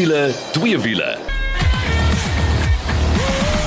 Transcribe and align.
wiele, 0.00 0.32
twee 0.52 0.78
wiele. 0.80 1.08